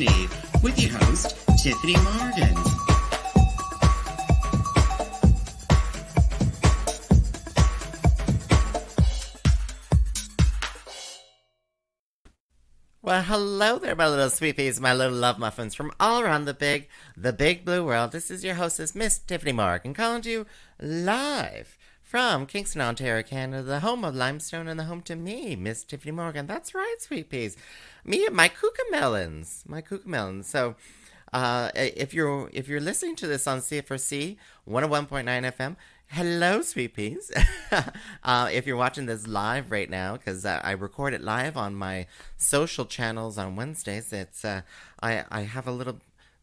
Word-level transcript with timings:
Tiffany 0.00 0.28
with 0.62 0.80
your 0.80 0.92
host, 0.92 1.36
Tiffany 1.62 1.94
Morgan. 1.96 2.56
Well, 13.02 13.22
hello 13.22 13.78
there, 13.78 13.94
my 13.94 14.08
little 14.08 14.30
sweeties, 14.30 14.80
my 14.80 14.94
little 14.94 15.16
love 15.16 15.38
muffins 15.38 15.74
from 15.74 15.92
all 16.00 16.22
around 16.22 16.46
the 16.46 16.54
big, 16.54 16.88
the 17.14 17.34
big 17.34 17.66
blue 17.66 17.84
world. 17.84 18.12
This 18.12 18.30
is 18.30 18.42
your 18.42 18.54
hostess, 18.54 18.94
Miss 18.94 19.18
Tiffany 19.18 19.52
Morgan, 19.52 19.92
calling 19.92 20.22
to 20.22 20.30
you 20.30 20.46
live 20.80 21.76
from 22.02 22.46
Kingston, 22.46 22.80
Ontario, 22.80 23.22
Canada, 23.22 23.62
the 23.62 23.80
home 23.80 24.04
of 24.04 24.14
limestone 24.14 24.66
and 24.66 24.80
the 24.80 24.84
home 24.84 25.02
to 25.02 25.14
me, 25.14 25.56
Miss 25.56 25.84
Tiffany 25.84 26.10
Morgan. 26.10 26.46
That's 26.46 26.74
right, 26.74 26.96
sweet 26.98 27.28
peas. 27.28 27.56
Me 28.04 28.26
and 28.26 28.34
my 28.34 28.48
cucamelons, 28.48 29.68
my 29.68 29.82
cucamelons. 29.82 30.44
So, 30.44 30.76
uh, 31.32 31.70
if 31.74 32.12
you're 32.12 32.50
if 32.52 32.68
you're 32.68 32.80
listening 32.80 33.16
to 33.16 33.26
this 33.26 33.46
on 33.46 33.58
CFRC 33.60 34.36
101.9 34.68 35.24
FM, 35.24 35.76
hello, 36.08 36.60
sweet 36.62 36.94
peas. 36.94 37.30
uh, 38.24 38.48
if 38.52 38.66
you're 38.66 38.76
watching 38.76 39.06
this 39.06 39.26
live 39.26 39.70
right 39.70 39.88
now, 39.88 40.16
because 40.16 40.44
uh, 40.44 40.60
I 40.64 40.72
record 40.72 41.14
it 41.14 41.20
live 41.20 41.56
on 41.56 41.74
my 41.74 42.06
social 42.36 42.84
channels 42.84 43.38
on 43.38 43.54
Wednesdays, 43.54 44.12
it's 44.12 44.44
uh, 44.44 44.62
I 45.02 45.24
I 45.30 45.42
have 45.42 45.68
a 45.68 45.72
little 45.72 46.00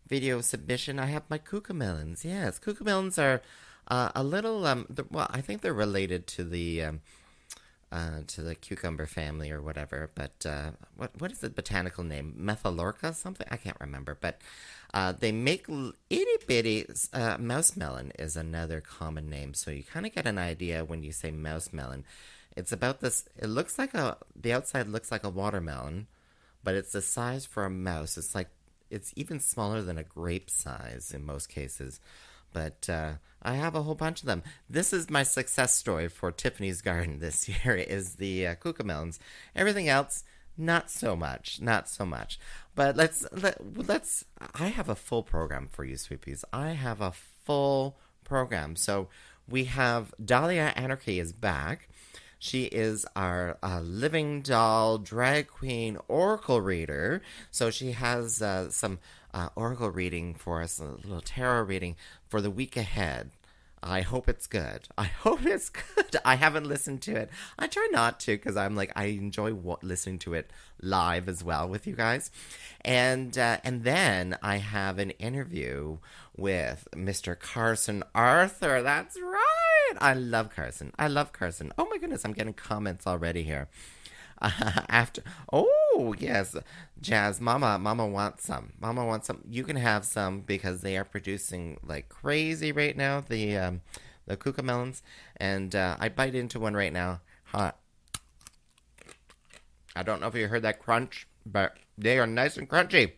video 0.07 0.41
submission. 0.41 0.99
I 0.99 1.07
have 1.07 1.23
my 1.29 1.37
cucamelons. 1.37 2.23
Yes, 2.23 2.59
cucamelons 2.59 3.21
are 3.21 3.41
uh, 3.89 4.11
a 4.15 4.23
little 4.23 4.65
um. 4.65 4.87
Well, 5.11 5.27
I 5.31 5.41
think 5.41 5.61
they're 5.61 5.73
related 5.73 6.27
to 6.27 6.43
the 6.43 6.83
um, 6.83 7.01
uh, 7.91 8.19
to 8.27 8.41
the 8.41 8.55
cucumber 8.55 9.05
family 9.05 9.51
or 9.51 9.61
whatever. 9.61 10.09
But 10.13 10.45
uh, 10.45 10.71
what 10.95 11.11
what 11.19 11.31
is 11.31 11.39
the 11.39 11.49
botanical 11.49 12.03
name? 12.03 12.35
Methylorca 12.39 13.15
something? 13.15 13.47
I 13.49 13.57
can't 13.57 13.79
remember. 13.79 14.17
But 14.19 14.41
uh, 14.93 15.13
they 15.13 15.31
make 15.31 15.67
itty 16.09 16.37
bitty 16.47 16.85
uh, 17.13 17.37
mouse 17.39 17.75
melon 17.77 18.11
is 18.19 18.35
another 18.35 18.81
common 18.81 19.29
name. 19.29 19.53
So 19.53 19.71
you 19.71 19.83
kind 19.83 20.05
of 20.05 20.13
get 20.13 20.27
an 20.27 20.37
idea 20.37 20.85
when 20.85 21.03
you 21.03 21.11
say 21.11 21.31
mouse 21.31 21.71
melon. 21.71 22.03
It's 22.55 22.71
about 22.71 23.01
this. 23.01 23.25
It 23.37 23.47
looks 23.47 23.77
like 23.77 23.93
a 23.93 24.17
the 24.35 24.53
outside 24.53 24.87
looks 24.87 25.11
like 25.11 25.23
a 25.23 25.29
watermelon, 25.29 26.07
but 26.63 26.75
it's 26.75 26.91
the 26.91 27.01
size 27.01 27.45
for 27.45 27.65
a 27.65 27.69
mouse. 27.69 28.17
It's 28.17 28.35
like 28.35 28.49
it's 28.89 29.13
even 29.15 29.39
smaller 29.39 29.81
than 29.81 29.97
a 29.97 30.03
grape 30.03 30.49
size 30.49 31.11
in 31.13 31.25
most 31.25 31.49
cases. 31.49 31.99
But 32.57 32.89
uh, 32.89 33.11
I 33.43 33.53
have 33.53 33.75
a 33.75 33.83
whole 33.83 33.93
bunch 33.93 34.21
of 34.21 34.25
them. 34.25 34.41
This 34.67 34.91
is 34.91 35.11
my 35.11 35.21
success 35.21 35.75
story 35.75 36.07
for 36.07 36.31
Tiffany's 36.31 36.81
Garden 36.81 37.19
this 37.25 37.47
year 37.47 37.75
is 37.75 38.15
the 38.15 38.47
uh, 38.47 38.55
cucamelons. 38.55 39.19
Everything 39.55 39.87
else, 39.87 40.23
not 40.57 40.89
so 40.89 41.15
much, 41.15 41.61
not 41.61 41.87
so 41.87 42.03
much. 42.03 42.39
But 42.73 42.97
let's 42.97 43.27
let, 43.31 43.87
let's. 43.87 44.25
I 44.55 44.69
have 44.69 44.89
a 44.89 44.95
full 44.95 45.21
program 45.21 45.67
for 45.71 45.85
you, 45.85 45.97
sweeties. 45.97 46.43
I 46.51 46.69
have 46.69 46.99
a 46.99 47.11
full 47.11 47.99
program. 48.23 48.75
So 48.75 49.07
we 49.47 49.65
have 49.65 50.15
Dahlia 50.23 50.73
Anarchy 50.75 51.19
is 51.19 51.31
back. 51.31 51.89
She 52.39 52.63
is 52.65 53.05
our 53.15 53.59
uh, 53.61 53.81
living 53.81 54.41
doll 54.41 54.97
drag 54.97 55.47
queen 55.47 55.99
oracle 56.07 56.61
reader. 56.61 57.21
So 57.51 57.69
she 57.69 57.91
has 57.91 58.41
uh, 58.41 58.71
some 58.71 58.97
uh, 59.37 59.49
oracle 59.55 59.91
reading 59.91 60.33
for 60.33 60.63
us, 60.63 60.79
a 60.79 60.85
little 60.85 61.21
tarot 61.21 61.61
reading 61.63 61.95
for 62.27 62.41
the 62.41 62.49
week 62.49 62.75
ahead. 62.75 63.29
I 63.83 64.01
hope 64.01 64.27
it's 64.27 64.47
good. 64.47 64.87
I 64.97 65.03
hope 65.03 65.45
it's 65.45 65.69
good. 65.69 66.15
I 66.25 66.35
haven't 66.35 66.65
listened 66.65 67.03
to 67.03 67.15
it. 67.15 67.29
I 67.59 67.67
try 67.67 67.87
not 67.91 68.19
to 68.21 68.31
because 68.31 68.57
I'm 68.57 68.75
like 68.75 68.91
I 68.95 69.05
enjoy 69.05 69.53
listening 69.83 70.17
to 70.19 70.33
it 70.33 70.49
live 70.81 71.29
as 71.29 71.43
well 71.43 71.69
with 71.69 71.85
you 71.85 71.95
guys, 71.95 72.31
and 72.81 73.37
uh, 73.37 73.57
and 73.63 73.83
then 73.83 74.37
I 74.41 74.57
have 74.57 74.97
an 74.97 75.11
interview 75.11 75.99
with 76.35 76.87
Mr. 76.95 77.37
Carson 77.37 78.03
Arthur. 78.15 78.81
That's 78.81 79.19
right. 79.21 79.93
I 79.99 80.15
love 80.15 80.49
Carson. 80.55 80.93
I 80.97 81.07
love 81.07 81.31
Carson. 81.31 81.71
Oh 81.77 81.87
my 81.89 81.99
goodness, 81.99 82.25
I'm 82.25 82.33
getting 82.33 82.53
comments 82.53 83.05
already 83.05 83.43
here. 83.43 83.67
After 84.41 85.23
oh 85.51 86.13
yes 86.17 86.55
jazz 87.01 87.41
mama 87.41 87.79
mama 87.79 88.05
wants 88.05 88.45
some. 88.45 88.73
Mama 88.79 89.05
wants 89.05 89.27
some. 89.27 89.41
You 89.49 89.63
can 89.63 89.75
have 89.75 90.05
some 90.05 90.41
because 90.41 90.81
they 90.81 90.97
are 90.97 91.03
producing 91.03 91.77
like 91.83 92.09
crazy 92.09 92.71
right 92.71 92.95
now 92.95 93.21
the 93.21 93.57
um 93.57 93.81
the 94.25 94.37
cucamelons 94.37 95.01
and 95.37 95.73
uh, 95.75 95.95
i 95.99 96.09
bite 96.09 96.35
into 96.35 96.59
one 96.59 96.73
right 96.75 96.93
now. 96.93 97.21
Huh 97.45 97.71
i 99.95 100.03
don't 100.03 100.21
know 100.21 100.27
if 100.27 100.35
you 100.35 100.47
heard 100.47 100.61
that 100.61 100.79
crunch 100.79 101.27
but 101.45 101.77
they 101.97 102.19
are 102.19 102.27
nice 102.27 102.57
and 102.57 102.69
crunchy. 102.69 103.13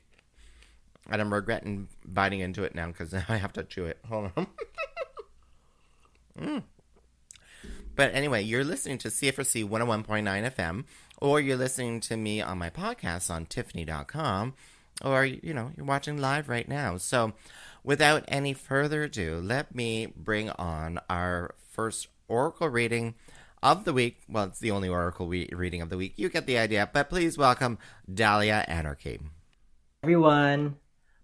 And 1.09 1.21
i'm 1.21 1.33
regretting 1.33 1.89
biting 2.05 2.39
into 2.39 2.63
it 2.63 2.75
now 2.75 2.87
because 2.87 3.13
i 3.29 3.37
have 3.37 3.53
to 3.53 3.63
chew 3.63 3.85
it. 3.85 3.99
Hold 4.07 4.31
on. 4.37 4.47
Mm. 6.39 6.63
But 7.95 8.13
anyway, 8.13 8.43
you're 8.43 8.63
listening 8.63 8.97
to 8.99 9.09
CFRC 9.09 9.67
101.9 9.67 10.23
FM, 10.55 10.85
or 11.21 11.39
you're 11.39 11.57
listening 11.57 11.99
to 12.01 12.17
me 12.17 12.41
on 12.41 12.57
my 12.57 12.69
podcast 12.69 13.29
on 13.29 13.45
Tyffanie.com, 13.45 14.53
or, 15.03 15.25
you 15.25 15.53
know, 15.53 15.71
you're 15.75 15.85
watching 15.85 16.17
live 16.17 16.49
right 16.49 16.67
now. 16.67 16.97
So 16.97 17.33
without 17.83 18.23
any 18.27 18.53
further 18.53 19.03
ado, 19.03 19.39
let 19.43 19.73
me 19.75 20.07
bring 20.15 20.49
on 20.51 20.99
our 21.09 21.55
first 21.71 22.07
Oracle 22.27 22.69
reading 22.69 23.15
of 23.61 23.85
the 23.85 23.93
week. 23.93 24.21
Well, 24.29 24.45
it's 24.45 24.59
the 24.59 24.71
only 24.71 24.89
Oracle 24.89 25.27
we- 25.27 25.49
reading 25.51 25.81
of 25.81 25.89
the 25.89 25.97
week. 25.97 26.13
You 26.15 26.29
get 26.29 26.45
the 26.45 26.57
idea. 26.57 26.89
But 26.91 27.09
please 27.09 27.37
welcome 27.37 27.77
Dahlia 28.11 28.65
Anarchy. 28.67 29.19
Everyone, 30.03 30.77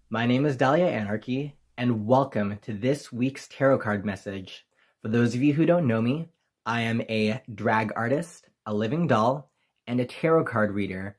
my 0.10 0.26
name 0.26 0.46
is 0.46 0.58
Dahlia 0.58 0.88
Anarchy, 0.88 1.56
and 1.78 2.06
welcome 2.06 2.58
to 2.64 2.74
this 2.74 3.12
week's 3.12 3.48
tarot 3.48 3.80
card 3.80 4.06
message. 4.06 4.66
For 5.02 5.08
those 5.08 5.36
of 5.36 5.44
you 5.44 5.54
who 5.54 5.66
don't 5.66 5.88
know 5.88 6.02
me, 6.02 6.28
I 6.66 6.82
am 6.82 7.02
a 7.02 7.42
drag 7.54 7.94
artist, 7.96 8.50
a 8.66 8.74
living 8.74 9.08
doll, 9.08 9.52
and 9.88 10.00
a 10.00 10.06
tarot 10.06 10.46
card 10.46 10.72
reader, 10.72 11.18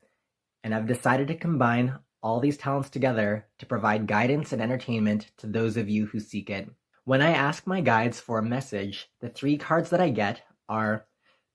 and 0.63 0.73
I've 0.73 0.87
decided 0.87 1.27
to 1.29 1.35
combine 1.35 1.97
all 2.21 2.39
these 2.39 2.57
talents 2.57 2.89
together 2.89 3.45
to 3.59 3.65
provide 3.65 4.07
guidance 4.07 4.51
and 4.51 4.61
entertainment 4.61 5.31
to 5.37 5.47
those 5.47 5.77
of 5.77 5.89
you 5.89 6.07
who 6.07 6.19
seek 6.19 6.49
it. 6.49 6.69
When 7.05 7.21
I 7.21 7.31
ask 7.31 7.65
my 7.65 7.79
guides 7.81 8.19
for 8.19 8.39
a 8.39 8.43
message, 8.43 9.09
the 9.21 9.29
three 9.29 9.57
cards 9.57 9.91
that 9.91 10.01
I 10.01 10.09
get 10.09 10.41
are 10.67 11.05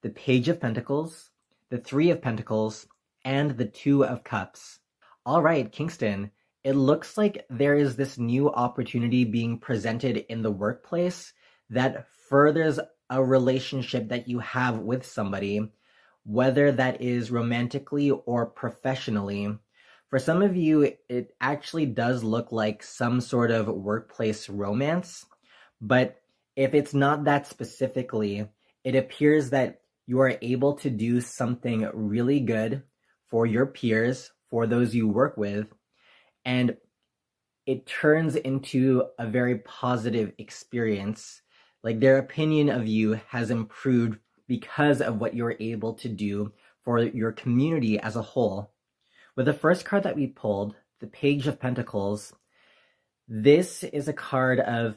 the 0.03 0.11
Page 0.11 0.49
of 0.49 0.61
Pentacles, 0.61 1.31
the 1.69 1.79
Three 1.79 2.11
of 2.11 2.23
Pentacles, 2.23 2.87
and 3.25 3.51
the 3.53 3.67
Two 3.67 4.05
of 4.05 4.25
Cups. 4.25 4.79
All 5.27 5.43
right, 5.43 5.71
Kingston, 5.71 6.31
it 6.65 6.73
looks 6.73 7.19
like 7.19 7.45
there 7.51 7.77
is 7.77 7.97
this 7.97 8.19
new 8.19 8.51
opportunity 8.51 9.25
being 9.25 9.59
presented 9.59 10.25
in 10.29 10.43
the 10.43 10.51
workplace 10.51 11.33
that 11.71 12.07
furthers 12.29 12.81
a 13.11 13.23
relationship 13.23 14.09
that 14.09 14.29
you 14.29 14.39
have 14.39 14.79
with 14.79 15.05
somebody, 15.05 15.71
whether 16.25 16.73
that 16.73 17.01
is 17.01 17.31
romantically 17.31 18.11
or 18.11 18.47
professionally. 18.47 19.49
For 20.09 20.19
some 20.19 20.43
of 20.43 20.57
you, 20.57 20.93
it 21.09 21.35
actually 21.41 21.87
does 21.87 22.23
look 22.23 22.53
like 22.53 22.83
some 22.83 23.21
sort 23.21 23.51
of 23.51 23.67
workplace 23.67 24.49
romance, 24.49 25.25
but 25.81 26.21
if 26.55 26.75
it's 26.75 26.93
not 26.93 27.25
that 27.25 27.47
specifically, 27.47 28.47
it 28.85 28.95
appears 28.95 29.51
that 29.51 29.81
you 30.07 30.21
are 30.21 30.37
able 30.43 30.75
to 30.75 30.91
do 30.91 31.21
something 31.21 31.89
really 31.95 32.41
good 32.41 32.83
for 33.31 33.47
your 33.47 33.67
peers, 33.67 34.31
for 34.51 34.67
those 34.67 34.95
you 34.95 35.09
work 35.09 35.37
with, 35.37 35.67
and 36.45 36.77
it 37.65 37.87
turns 37.87 38.37
into 38.37 39.05
a 39.19 39.27
very 39.27 39.59
positive 39.59 40.33
experience 40.37 41.41
like 41.83 42.01
their 42.01 42.19
opinion 42.19 42.69
of 42.69 42.87
you 42.87 43.21
has 43.29 43.51
improved 43.51 44.19
because 44.47 45.01
of 45.01 45.21
what 45.21 45.35
you're 45.35 45.57
able 45.61 45.95
to 45.95 46.09
do 46.09 46.53
for 46.83 46.99
your 46.99 47.33
community 47.33 47.99
as 47.99 48.17
a 48.17 48.23
whole. 48.23 48.71
With 49.37 49.47
the 49.47 49.53
first 49.53 49.85
card 49.85 50.03
that 50.03 50.17
we 50.17 50.27
pulled, 50.27 50.75
the 51.01 51.07
Page 51.07 51.47
of 51.47 51.61
Pentacles, 51.61 52.33
this 53.29 53.83
is 53.83 54.09
a 54.09 54.13
card 54.13 54.61
of 54.61 54.97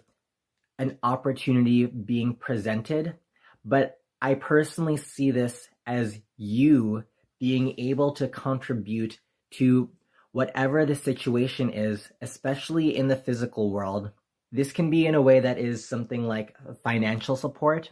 an 0.77 0.97
opportunity 1.03 1.85
being 1.85 2.35
presented, 2.35 3.15
but 3.63 3.99
I 4.21 4.35
personally 4.35 4.97
see 4.97 5.31
this 5.31 5.69
as 5.85 6.19
you 6.37 7.03
being 7.39 7.75
able 7.77 8.13
to 8.13 8.27
contribute 8.27 9.19
to 9.51 9.89
whatever 10.31 10.85
the 10.85 10.95
situation 10.95 11.69
is, 11.69 12.09
especially 12.21 12.97
in 12.97 13.07
the 13.07 13.15
physical 13.15 13.71
world. 13.71 14.11
This 14.51 14.71
can 14.71 14.89
be 14.89 15.05
in 15.05 15.15
a 15.15 15.21
way 15.21 15.39
that 15.39 15.57
is 15.57 15.87
something 15.87 16.27
like 16.27 16.55
financial 16.83 17.35
support, 17.35 17.91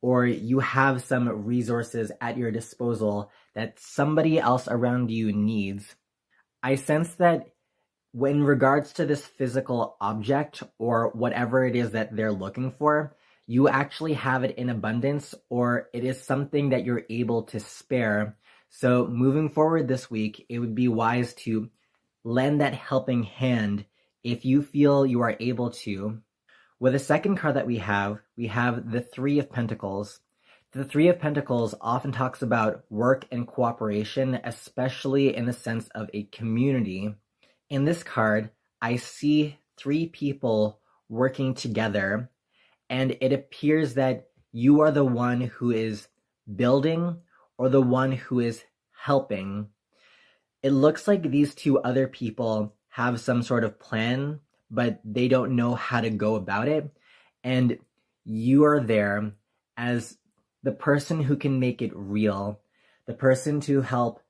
or 0.00 0.26
you 0.26 0.60
have 0.60 1.02
some 1.02 1.28
resources 1.44 2.12
at 2.20 2.36
your 2.36 2.50
disposal 2.50 3.30
that 3.54 3.78
somebody 3.80 4.38
else 4.38 4.68
around 4.68 5.10
you 5.10 5.32
needs. 5.32 5.96
I 6.62 6.76
sense 6.76 7.14
that 7.16 7.48
in 8.14 8.44
regards 8.44 8.92
to 8.94 9.06
this 9.06 9.24
physical 9.24 9.96
object 10.00 10.62
or 10.78 11.10
whatever 11.14 11.64
it 11.64 11.76
is 11.76 11.92
that 11.92 12.14
they're 12.14 12.32
looking 12.32 12.72
for, 12.72 13.16
you 13.46 13.68
actually 13.68 14.14
have 14.14 14.44
it 14.44 14.56
in 14.56 14.68
abundance 14.68 15.34
or 15.48 15.88
it 15.92 16.04
is 16.04 16.22
something 16.22 16.70
that 16.70 16.84
you're 16.84 17.06
able 17.08 17.44
to 17.44 17.60
spare. 17.60 18.36
So 18.70 19.06
moving 19.06 19.48
forward 19.48 19.88
this 19.88 20.10
week, 20.10 20.44
it 20.48 20.58
would 20.58 20.74
be 20.74 20.88
wise 20.88 21.34
to 21.34 21.70
lend 22.24 22.60
that 22.60 22.74
helping 22.74 23.22
hand 23.22 23.86
if 24.22 24.44
you 24.44 24.62
feel 24.62 25.06
you 25.06 25.22
are 25.22 25.36
able 25.40 25.70
to. 25.70 26.20
With 26.80 26.92
the 26.92 27.00
second 27.00 27.36
card 27.36 27.56
that 27.56 27.66
we 27.66 27.78
have, 27.78 28.20
we 28.36 28.46
have 28.46 28.92
the 28.92 29.00
Three 29.00 29.40
of 29.40 29.50
Pentacles. 29.50 30.20
The 30.70 30.84
Three 30.84 31.08
of 31.08 31.18
Pentacles 31.18 31.74
often 31.80 32.12
talks 32.12 32.40
about 32.40 32.84
work 32.88 33.26
and 33.32 33.48
cooperation, 33.48 34.38
especially 34.44 35.34
in 35.34 35.46
the 35.46 35.52
sense 35.52 35.88
of 35.88 36.08
a 36.14 36.24
community. 36.24 37.16
In 37.68 37.84
this 37.84 38.04
card, 38.04 38.50
I 38.80 38.94
see 38.94 39.58
three 39.76 40.06
people 40.06 40.78
working 41.08 41.54
together, 41.54 42.30
and 42.88 43.16
it 43.20 43.32
appears 43.32 43.94
that 43.94 44.28
you 44.52 44.80
are 44.82 44.92
the 44.92 45.04
one 45.04 45.40
who 45.40 45.72
is 45.72 46.06
building 46.54 47.16
or 47.56 47.68
the 47.68 47.82
one 47.82 48.12
who 48.12 48.38
is 48.38 48.62
helping. 48.96 49.66
It 50.62 50.70
looks 50.70 51.08
like 51.08 51.22
these 51.22 51.56
two 51.56 51.80
other 51.80 52.06
people 52.06 52.76
have 52.90 53.18
some 53.18 53.42
sort 53.42 53.64
of 53.64 53.80
plan, 53.80 54.38
but 54.70 55.00
they 55.04 55.28
don't 55.28 55.56
know 55.56 55.74
how 55.74 56.00
to 56.00 56.10
go 56.10 56.34
about 56.34 56.68
it. 56.68 56.90
And 57.42 57.78
you 58.24 58.64
are 58.64 58.80
there 58.80 59.32
as 59.76 60.18
the 60.62 60.72
person 60.72 61.22
who 61.22 61.36
can 61.36 61.60
make 61.60 61.82
it 61.82 61.92
real, 61.94 62.60
the 63.06 63.14
person 63.14 63.60
to 63.60 63.80
help 63.80 64.20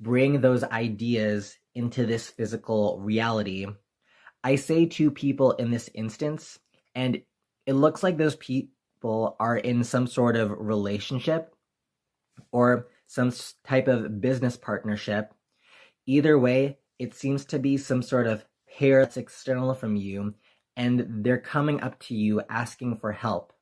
bring 0.00 0.40
those 0.40 0.64
ideas 0.64 1.56
into 1.74 2.06
this 2.06 2.28
physical 2.28 3.00
reality. 3.00 3.66
I 4.44 4.56
say 4.56 4.86
to 4.86 5.10
people 5.10 5.52
in 5.52 5.70
this 5.70 5.88
instance, 5.94 6.58
and 6.94 7.22
it 7.66 7.72
looks 7.72 8.02
like 8.02 8.16
those 8.16 8.36
people 8.36 9.36
are 9.40 9.56
in 9.56 9.84
some 9.84 10.06
sort 10.06 10.36
of 10.36 10.52
relationship 10.56 11.54
or 12.52 12.88
some 13.06 13.32
type 13.64 13.88
of 13.88 14.20
business 14.20 14.56
partnership. 14.56 15.32
Either 16.06 16.38
way, 16.38 16.78
it 16.98 17.14
seems 17.14 17.44
to 17.46 17.58
be 17.58 17.76
some 17.76 18.02
sort 18.02 18.26
of 18.26 18.44
pair 18.76 19.02
that's 19.02 19.16
external 19.16 19.74
from 19.74 19.96
you, 19.96 20.34
and 20.76 21.24
they're 21.24 21.38
coming 21.38 21.80
up 21.80 21.98
to 22.00 22.14
you 22.14 22.42
asking 22.50 22.96
for 22.96 23.12
help. 23.12 23.52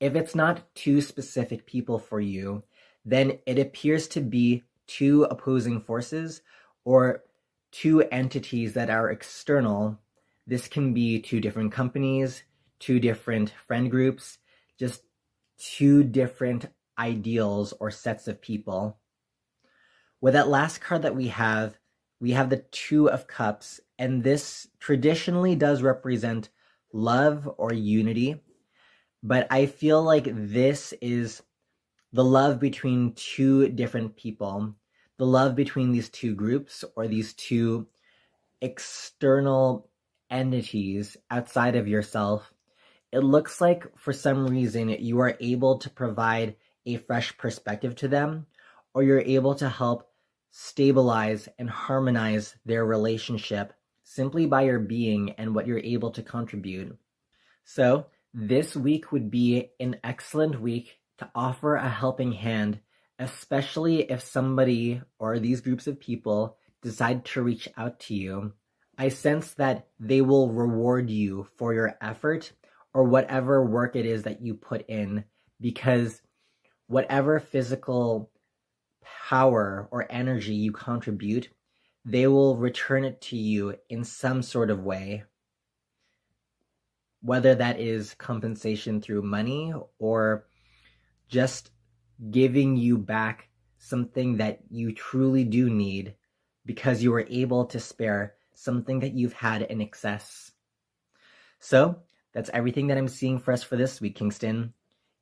If 0.00 0.16
it's 0.16 0.34
not 0.34 0.74
two 0.74 1.00
specific 1.00 1.66
people 1.66 1.98
for 1.98 2.20
you, 2.20 2.64
then 3.04 3.38
it 3.46 3.58
appears 3.58 4.08
to 4.08 4.20
be 4.20 4.64
two 4.86 5.24
opposing 5.24 5.80
forces 5.80 6.42
or 6.84 7.22
two 7.70 8.02
entities 8.02 8.72
that 8.74 8.90
are 8.90 9.10
external. 9.10 9.98
This 10.46 10.66
can 10.66 10.92
be 10.92 11.20
two 11.20 11.40
different 11.40 11.72
companies, 11.72 12.42
two 12.80 12.98
different 12.98 13.52
friend 13.66 13.90
groups, 13.90 14.38
just 14.78 15.02
two 15.58 16.02
different 16.02 16.66
ideals 16.98 17.72
or 17.78 17.90
sets 17.90 18.26
of 18.26 18.40
people. 18.40 18.98
With 20.20 20.34
that 20.34 20.48
last 20.48 20.80
card 20.80 21.02
that 21.02 21.14
we 21.14 21.28
have, 21.28 21.78
we 22.20 22.32
have 22.32 22.50
the 22.50 22.64
Two 22.70 23.08
of 23.08 23.26
Cups, 23.26 23.80
and 24.00 24.24
this 24.24 24.66
traditionally 24.78 25.54
does 25.54 25.82
represent 25.82 26.48
love 26.90 27.46
or 27.58 27.74
unity. 27.74 28.40
But 29.22 29.46
I 29.50 29.66
feel 29.66 30.02
like 30.02 30.26
this 30.32 30.94
is 31.02 31.42
the 32.10 32.24
love 32.24 32.58
between 32.58 33.12
two 33.12 33.68
different 33.68 34.16
people, 34.16 34.74
the 35.18 35.26
love 35.26 35.54
between 35.54 35.92
these 35.92 36.08
two 36.08 36.34
groups 36.34 36.82
or 36.96 37.08
these 37.08 37.34
two 37.34 37.88
external 38.62 39.90
entities 40.30 41.18
outside 41.30 41.76
of 41.76 41.86
yourself. 41.86 42.54
It 43.12 43.20
looks 43.20 43.60
like 43.60 43.84
for 43.98 44.14
some 44.14 44.46
reason 44.46 44.88
you 44.88 45.20
are 45.20 45.36
able 45.40 45.76
to 45.76 45.90
provide 45.90 46.56
a 46.86 46.96
fresh 46.96 47.36
perspective 47.36 47.96
to 47.96 48.08
them, 48.08 48.46
or 48.94 49.02
you're 49.02 49.20
able 49.20 49.54
to 49.56 49.68
help 49.68 50.08
stabilize 50.52 51.50
and 51.58 51.68
harmonize 51.68 52.56
their 52.64 52.86
relationship 52.86 53.74
simply 54.10 54.44
by 54.44 54.62
your 54.62 54.80
being 54.80 55.30
and 55.38 55.54
what 55.54 55.68
you're 55.68 55.78
able 55.78 56.10
to 56.10 56.20
contribute. 56.20 56.98
So, 57.64 58.06
this 58.34 58.74
week 58.74 59.12
would 59.12 59.30
be 59.30 59.70
an 59.78 59.98
excellent 60.02 60.60
week 60.60 60.98
to 61.18 61.30
offer 61.32 61.76
a 61.76 61.88
helping 61.88 62.32
hand, 62.32 62.80
especially 63.20 64.02
if 64.02 64.20
somebody 64.20 65.00
or 65.20 65.38
these 65.38 65.60
groups 65.60 65.86
of 65.86 66.00
people 66.00 66.56
decide 66.82 67.24
to 67.26 67.42
reach 67.42 67.68
out 67.76 68.00
to 68.00 68.14
you. 68.14 68.52
I 68.98 69.10
sense 69.10 69.54
that 69.54 69.86
they 70.00 70.22
will 70.22 70.50
reward 70.50 71.08
you 71.08 71.46
for 71.56 71.72
your 71.72 71.96
effort 72.00 72.50
or 72.92 73.04
whatever 73.04 73.64
work 73.64 73.94
it 73.94 74.06
is 74.06 74.24
that 74.24 74.42
you 74.42 74.54
put 74.54 74.88
in 74.88 75.24
because 75.60 76.20
whatever 76.88 77.38
physical 77.38 78.32
power 79.28 79.88
or 79.92 80.06
energy 80.10 80.54
you 80.54 80.72
contribute, 80.72 81.48
they 82.04 82.26
will 82.26 82.56
return 82.56 83.04
it 83.04 83.20
to 83.20 83.36
you 83.36 83.76
in 83.88 84.04
some 84.04 84.42
sort 84.42 84.70
of 84.70 84.82
way. 84.82 85.24
Whether 87.22 87.54
that 87.54 87.78
is 87.78 88.14
compensation 88.14 89.00
through 89.00 89.22
money 89.22 89.72
or 89.98 90.46
just 91.28 91.70
giving 92.30 92.76
you 92.76 92.98
back 92.98 93.48
something 93.78 94.38
that 94.38 94.60
you 94.70 94.92
truly 94.92 95.44
do 95.44 95.68
need 95.70 96.14
because 96.66 97.02
you 97.02 97.10
were 97.10 97.26
able 97.28 97.64
to 97.66 97.80
spare 97.80 98.34
something 98.54 99.00
that 99.00 99.14
you've 99.14 99.32
had 99.32 99.62
in 99.62 99.80
excess. 99.80 100.52
So, 101.58 102.02
that's 102.32 102.50
everything 102.50 102.86
that 102.86 102.98
I'm 102.98 103.08
seeing 103.08 103.38
for 103.38 103.52
us 103.52 103.62
for 103.62 103.76
this 103.76 104.00
week, 104.00 104.16
Kingston. 104.16 104.72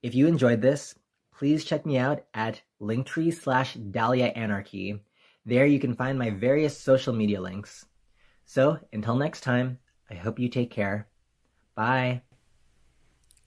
If 0.03 0.15
you 0.15 0.27
enjoyed 0.27 0.61
this, 0.61 0.95
please 1.37 1.65
check 1.65 1.87
me 1.87 1.99
out 1.99 2.25
at 2.35 2.61
linktree 2.81 3.33
slash 3.33 3.75
Dahlia 3.75 4.27
Anarchy. 4.27 5.01
There 5.49 5.65
you 5.65 5.81
can 5.81 5.95
find 5.95 6.19
my 6.19 6.29
various 6.29 6.79
social 6.79 7.15
media 7.15 7.41
links. 7.41 7.87
So 8.45 8.79
until 8.93 9.17
next 9.17 9.41
time, 9.41 9.79
I 10.11 10.15
hope 10.15 10.39
you 10.39 10.51
take 10.51 10.71
care. 10.71 11.09
Bye. 11.75 12.21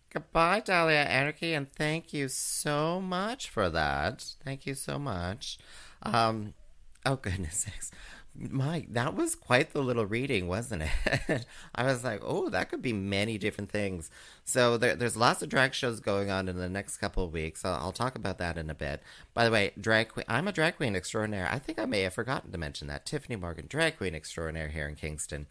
Goodbye, 0.09 0.61
Dahlia 0.61 1.03
Anarchy, 1.03 1.53
and 1.53 1.71
thank 1.71 2.11
you 2.11 2.27
so 2.27 2.99
much 2.99 3.51
for 3.51 3.69
that. 3.69 4.33
Thank 4.43 4.65
you 4.65 4.73
so 4.73 4.97
much. 4.97 5.59
Um, 6.01 6.55
oh 7.05 7.17
goodness 7.17 7.57
sakes. 7.69 7.91
Mike, 8.33 8.93
that 8.93 9.13
was 9.13 9.35
quite 9.35 9.73
the 9.73 9.81
little 9.81 10.05
reading, 10.05 10.47
wasn't 10.47 10.83
it? 10.83 11.45
I 11.75 11.83
was 11.83 12.03
like, 12.03 12.21
oh, 12.23 12.49
that 12.49 12.69
could 12.69 12.81
be 12.81 12.93
many 12.93 13.37
different 13.37 13.69
things. 13.69 14.09
So 14.45 14.77
there, 14.77 14.95
there's 14.95 15.17
lots 15.17 15.41
of 15.41 15.49
drag 15.49 15.73
shows 15.73 15.99
going 15.99 16.29
on 16.29 16.47
in 16.47 16.57
the 16.57 16.69
next 16.69 16.97
couple 16.97 17.25
of 17.25 17.33
weeks. 17.33 17.65
I'll, 17.65 17.73
I'll, 17.73 17.91
talk 17.91 18.15
about 18.15 18.37
that 18.37 18.57
in 18.57 18.69
a 18.69 18.73
bit. 18.73 19.03
By 19.33 19.43
the 19.45 19.51
way, 19.51 19.73
drag 19.79 20.09
queen. 20.09 20.25
I'm 20.29 20.47
a 20.47 20.53
drag 20.53 20.77
queen 20.77 20.95
extraordinaire. 20.95 21.49
I 21.51 21.59
think 21.59 21.77
I 21.77 21.85
may 21.85 22.01
have 22.01 22.13
forgotten 22.13 22.51
to 22.51 22.57
mention 22.57 22.87
that. 22.87 23.05
Tiffany 23.05 23.35
Morgan, 23.35 23.65
drag 23.67 23.97
queen 23.97 24.15
extraordinaire 24.15 24.69
here 24.69 24.87
in 24.87 24.95
Kingston. 24.95 25.47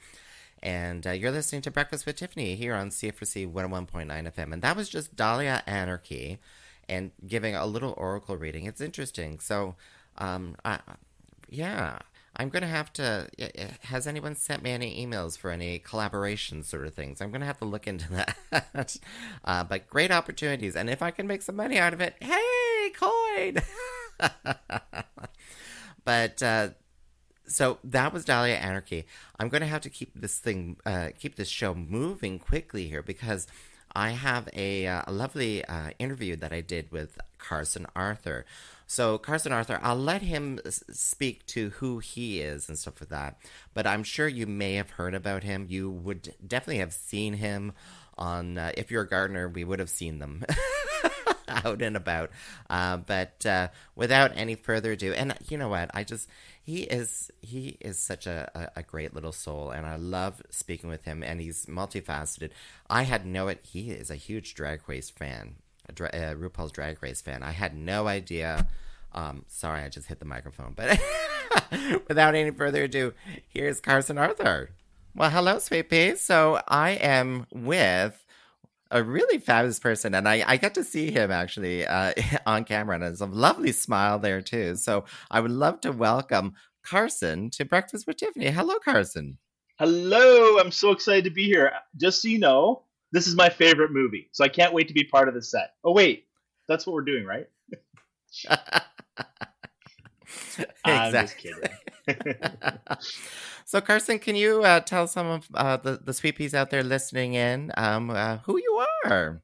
And 0.62 1.06
uh, 1.06 1.10
you're 1.10 1.30
listening 1.30 1.62
to 1.62 1.70
Breakfast 1.70 2.06
with 2.06 2.16
Tiffany 2.16 2.54
here 2.54 2.74
on 2.74 2.88
CFRC 2.88 3.50
101.9 3.52 4.06
FM. 4.08 4.52
And 4.52 4.62
that 4.62 4.76
was 4.76 4.88
just 4.88 5.16
Dahlia 5.16 5.62
Anarchy 5.66 6.38
and 6.88 7.12
giving 7.26 7.54
a 7.54 7.66
little 7.66 7.94
oracle 7.96 8.36
reading. 8.36 8.64
It's 8.64 8.80
interesting. 8.80 9.38
So, 9.38 9.76
um, 10.18 10.56
I, 10.64 10.80
yeah. 11.48 11.98
I'm 12.40 12.48
going 12.48 12.62
to 12.62 12.68
have 12.68 12.90
to. 12.94 13.28
Has 13.82 14.06
anyone 14.06 14.34
sent 14.34 14.62
me 14.62 14.70
any 14.70 15.06
emails 15.06 15.36
for 15.36 15.50
any 15.50 15.78
collaboration 15.78 16.62
sort 16.62 16.86
of 16.86 16.94
things? 16.94 17.20
I'm 17.20 17.30
going 17.30 17.42
to 17.42 17.46
have 17.46 17.58
to 17.58 17.66
look 17.66 17.86
into 17.86 18.10
that. 18.50 18.96
uh, 19.44 19.64
but 19.64 19.86
great 19.86 20.10
opportunities. 20.10 20.74
And 20.74 20.88
if 20.88 21.02
I 21.02 21.10
can 21.10 21.26
make 21.26 21.42
some 21.42 21.56
money 21.56 21.78
out 21.78 21.92
of 21.92 22.00
it, 22.00 22.14
hey, 22.18 22.92
coin! 22.98 23.58
but 26.06 26.42
uh, 26.42 26.68
so 27.46 27.76
that 27.84 28.10
was 28.10 28.24
Dahlia 28.24 28.54
Anarchy. 28.54 29.04
I'm 29.38 29.50
going 29.50 29.60
to 29.60 29.66
have 29.66 29.82
to 29.82 29.90
keep 29.90 30.18
this 30.18 30.38
thing, 30.38 30.78
uh, 30.86 31.08
keep 31.18 31.36
this 31.36 31.48
show 31.48 31.74
moving 31.74 32.38
quickly 32.38 32.88
here 32.88 33.02
because 33.02 33.48
I 33.94 34.12
have 34.12 34.48
a, 34.54 34.86
uh, 34.86 35.02
a 35.06 35.12
lovely 35.12 35.62
uh, 35.66 35.90
interview 35.98 36.36
that 36.36 36.54
I 36.54 36.62
did 36.62 36.90
with 36.90 37.18
Carson 37.36 37.86
Arthur 37.94 38.46
so 38.90 39.18
Carson 39.18 39.52
Arthur, 39.52 39.78
I'll 39.84 39.94
let 39.94 40.20
him 40.20 40.58
speak 40.66 41.46
to 41.46 41.70
who 41.70 42.00
he 42.00 42.40
is 42.40 42.68
and 42.68 42.76
stuff 42.76 43.00
like 43.00 43.10
that. 43.10 43.38
But 43.72 43.86
I'm 43.86 44.02
sure 44.02 44.26
you 44.26 44.48
may 44.48 44.74
have 44.74 44.90
heard 44.90 45.14
about 45.14 45.44
him. 45.44 45.66
You 45.68 45.88
would 45.88 46.34
definitely 46.44 46.78
have 46.78 46.92
seen 46.92 47.34
him 47.34 47.72
on. 48.18 48.58
Uh, 48.58 48.72
if 48.76 48.90
you're 48.90 49.02
a 49.02 49.08
gardener, 49.08 49.48
we 49.48 49.62
would 49.62 49.78
have 49.78 49.90
seen 49.90 50.18
them. 50.18 50.44
out 51.48 51.80
and 51.80 51.96
about. 51.96 52.32
Uh, 52.68 52.96
but 52.96 53.46
uh, 53.46 53.68
without 53.94 54.32
any 54.34 54.56
further 54.56 54.90
ado, 54.90 55.12
and 55.12 55.36
you 55.48 55.56
know 55.56 55.68
what? 55.68 55.92
I 55.94 56.02
just 56.02 56.28
he 56.60 56.80
is 56.80 57.30
he 57.42 57.76
is 57.80 57.96
such 57.96 58.26
a, 58.26 58.72
a, 58.74 58.82
great 58.82 59.14
little 59.14 59.30
soul, 59.30 59.70
and 59.70 59.86
I 59.86 59.94
love 59.94 60.42
speaking 60.50 60.90
with 60.90 61.04
him. 61.04 61.22
And 61.22 61.40
he's 61.40 61.66
multifaceted. 61.66 62.50
I 62.88 63.04
had 63.04 63.24
no 63.24 63.46
it. 63.46 63.60
He 63.62 63.92
is 63.92 64.10
a 64.10 64.16
huge 64.16 64.56
drag 64.56 64.88
race 64.88 65.10
fan 65.10 65.58
a, 65.90 65.92
dra- 65.92 66.10
a 66.12 66.34
RuPaul's 66.34 66.72
Drag 66.72 67.02
Race 67.02 67.20
fan. 67.20 67.42
I 67.42 67.50
had 67.50 67.76
no 67.76 68.06
idea. 68.06 68.66
Um, 69.12 69.44
sorry, 69.48 69.82
I 69.82 69.88
just 69.88 70.06
hit 70.06 70.20
the 70.20 70.24
microphone. 70.24 70.72
But 70.74 70.98
without 72.08 72.34
any 72.34 72.50
further 72.50 72.84
ado, 72.84 73.12
here's 73.48 73.80
Carson 73.80 74.16
Arthur. 74.16 74.70
Well, 75.14 75.30
hello, 75.30 75.58
sweet 75.58 75.90
pea. 75.90 76.16
So 76.16 76.60
I 76.68 76.90
am 76.90 77.46
with 77.52 78.24
a 78.92 79.02
really 79.02 79.38
fabulous 79.38 79.78
person, 79.78 80.14
and 80.14 80.28
I, 80.28 80.44
I 80.46 80.56
got 80.56 80.74
to 80.74 80.84
see 80.84 81.10
him 81.10 81.30
actually 81.30 81.86
uh, 81.86 82.12
on 82.46 82.64
camera, 82.64 82.94
and 82.94 83.04
it's 83.04 83.20
a 83.20 83.26
lovely 83.26 83.72
smile 83.72 84.18
there 84.18 84.40
too. 84.40 84.76
So 84.76 85.04
I 85.30 85.40
would 85.40 85.50
love 85.50 85.80
to 85.82 85.92
welcome 85.92 86.54
Carson 86.84 87.50
to 87.50 87.64
Breakfast 87.64 88.06
with 88.06 88.16
Tiffany. 88.16 88.50
Hello, 88.50 88.78
Carson. 88.78 89.38
Hello, 89.78 90.58
I'm 90.58 90.70
so 90.70 90.92
excited 90.92 91.24
to 91.24 91.30
be 91.30 91.44
here. 91.44 91.72
Just 91.96 92.22
so 92.22 92.28
you 92.28 92.38
know, 92.38 92.84
this 93.12 93.26
is 93.26 93.34
my 93.34 93.48
favorite 93.48 93.90
movie, 93.92 94.28
so 94.32 94.44
I 94.44 94.48
can't 94.48 94.72
wait 94.72 94.88
to 94.88 94.94
be 94.94 95.04
part 95.04 95.28
of 95.28 95.34
the 95.34 95.42
set. 95.42 95.74
Oh 95.84 95.92
wait, 95.92 96.26
that's 96.68 96.86
what 96.86 96.94
we're 96.94 97.02
doing, 97.02 97.24
right? 97.24 97.48
I'm 100.84 101.12
just 101.12 101.36
kidding. 101.38 101.70
so, 103.64 103.80
Carson, 103.80 104.18
can 104.18 104.36
you 104.36 104.62
uh, 104.62 104.80
tell 104.80 105.06
some 105.06 105.26
of 105.26 105.48
uh, 105.54 105.76
the 105.76 106.00
the 106.02 106.12
sweet 106.12 106.36
peas 106.36 106.54
out 106.54 106.70
there 106.70 106.82
listening 106.82 107.34
in 107.34 107.72
um, 107.76 108.10
uh, 108.10 108.38
who 108.38 108.58
you 108.58 108.84
are? 109.04 109.42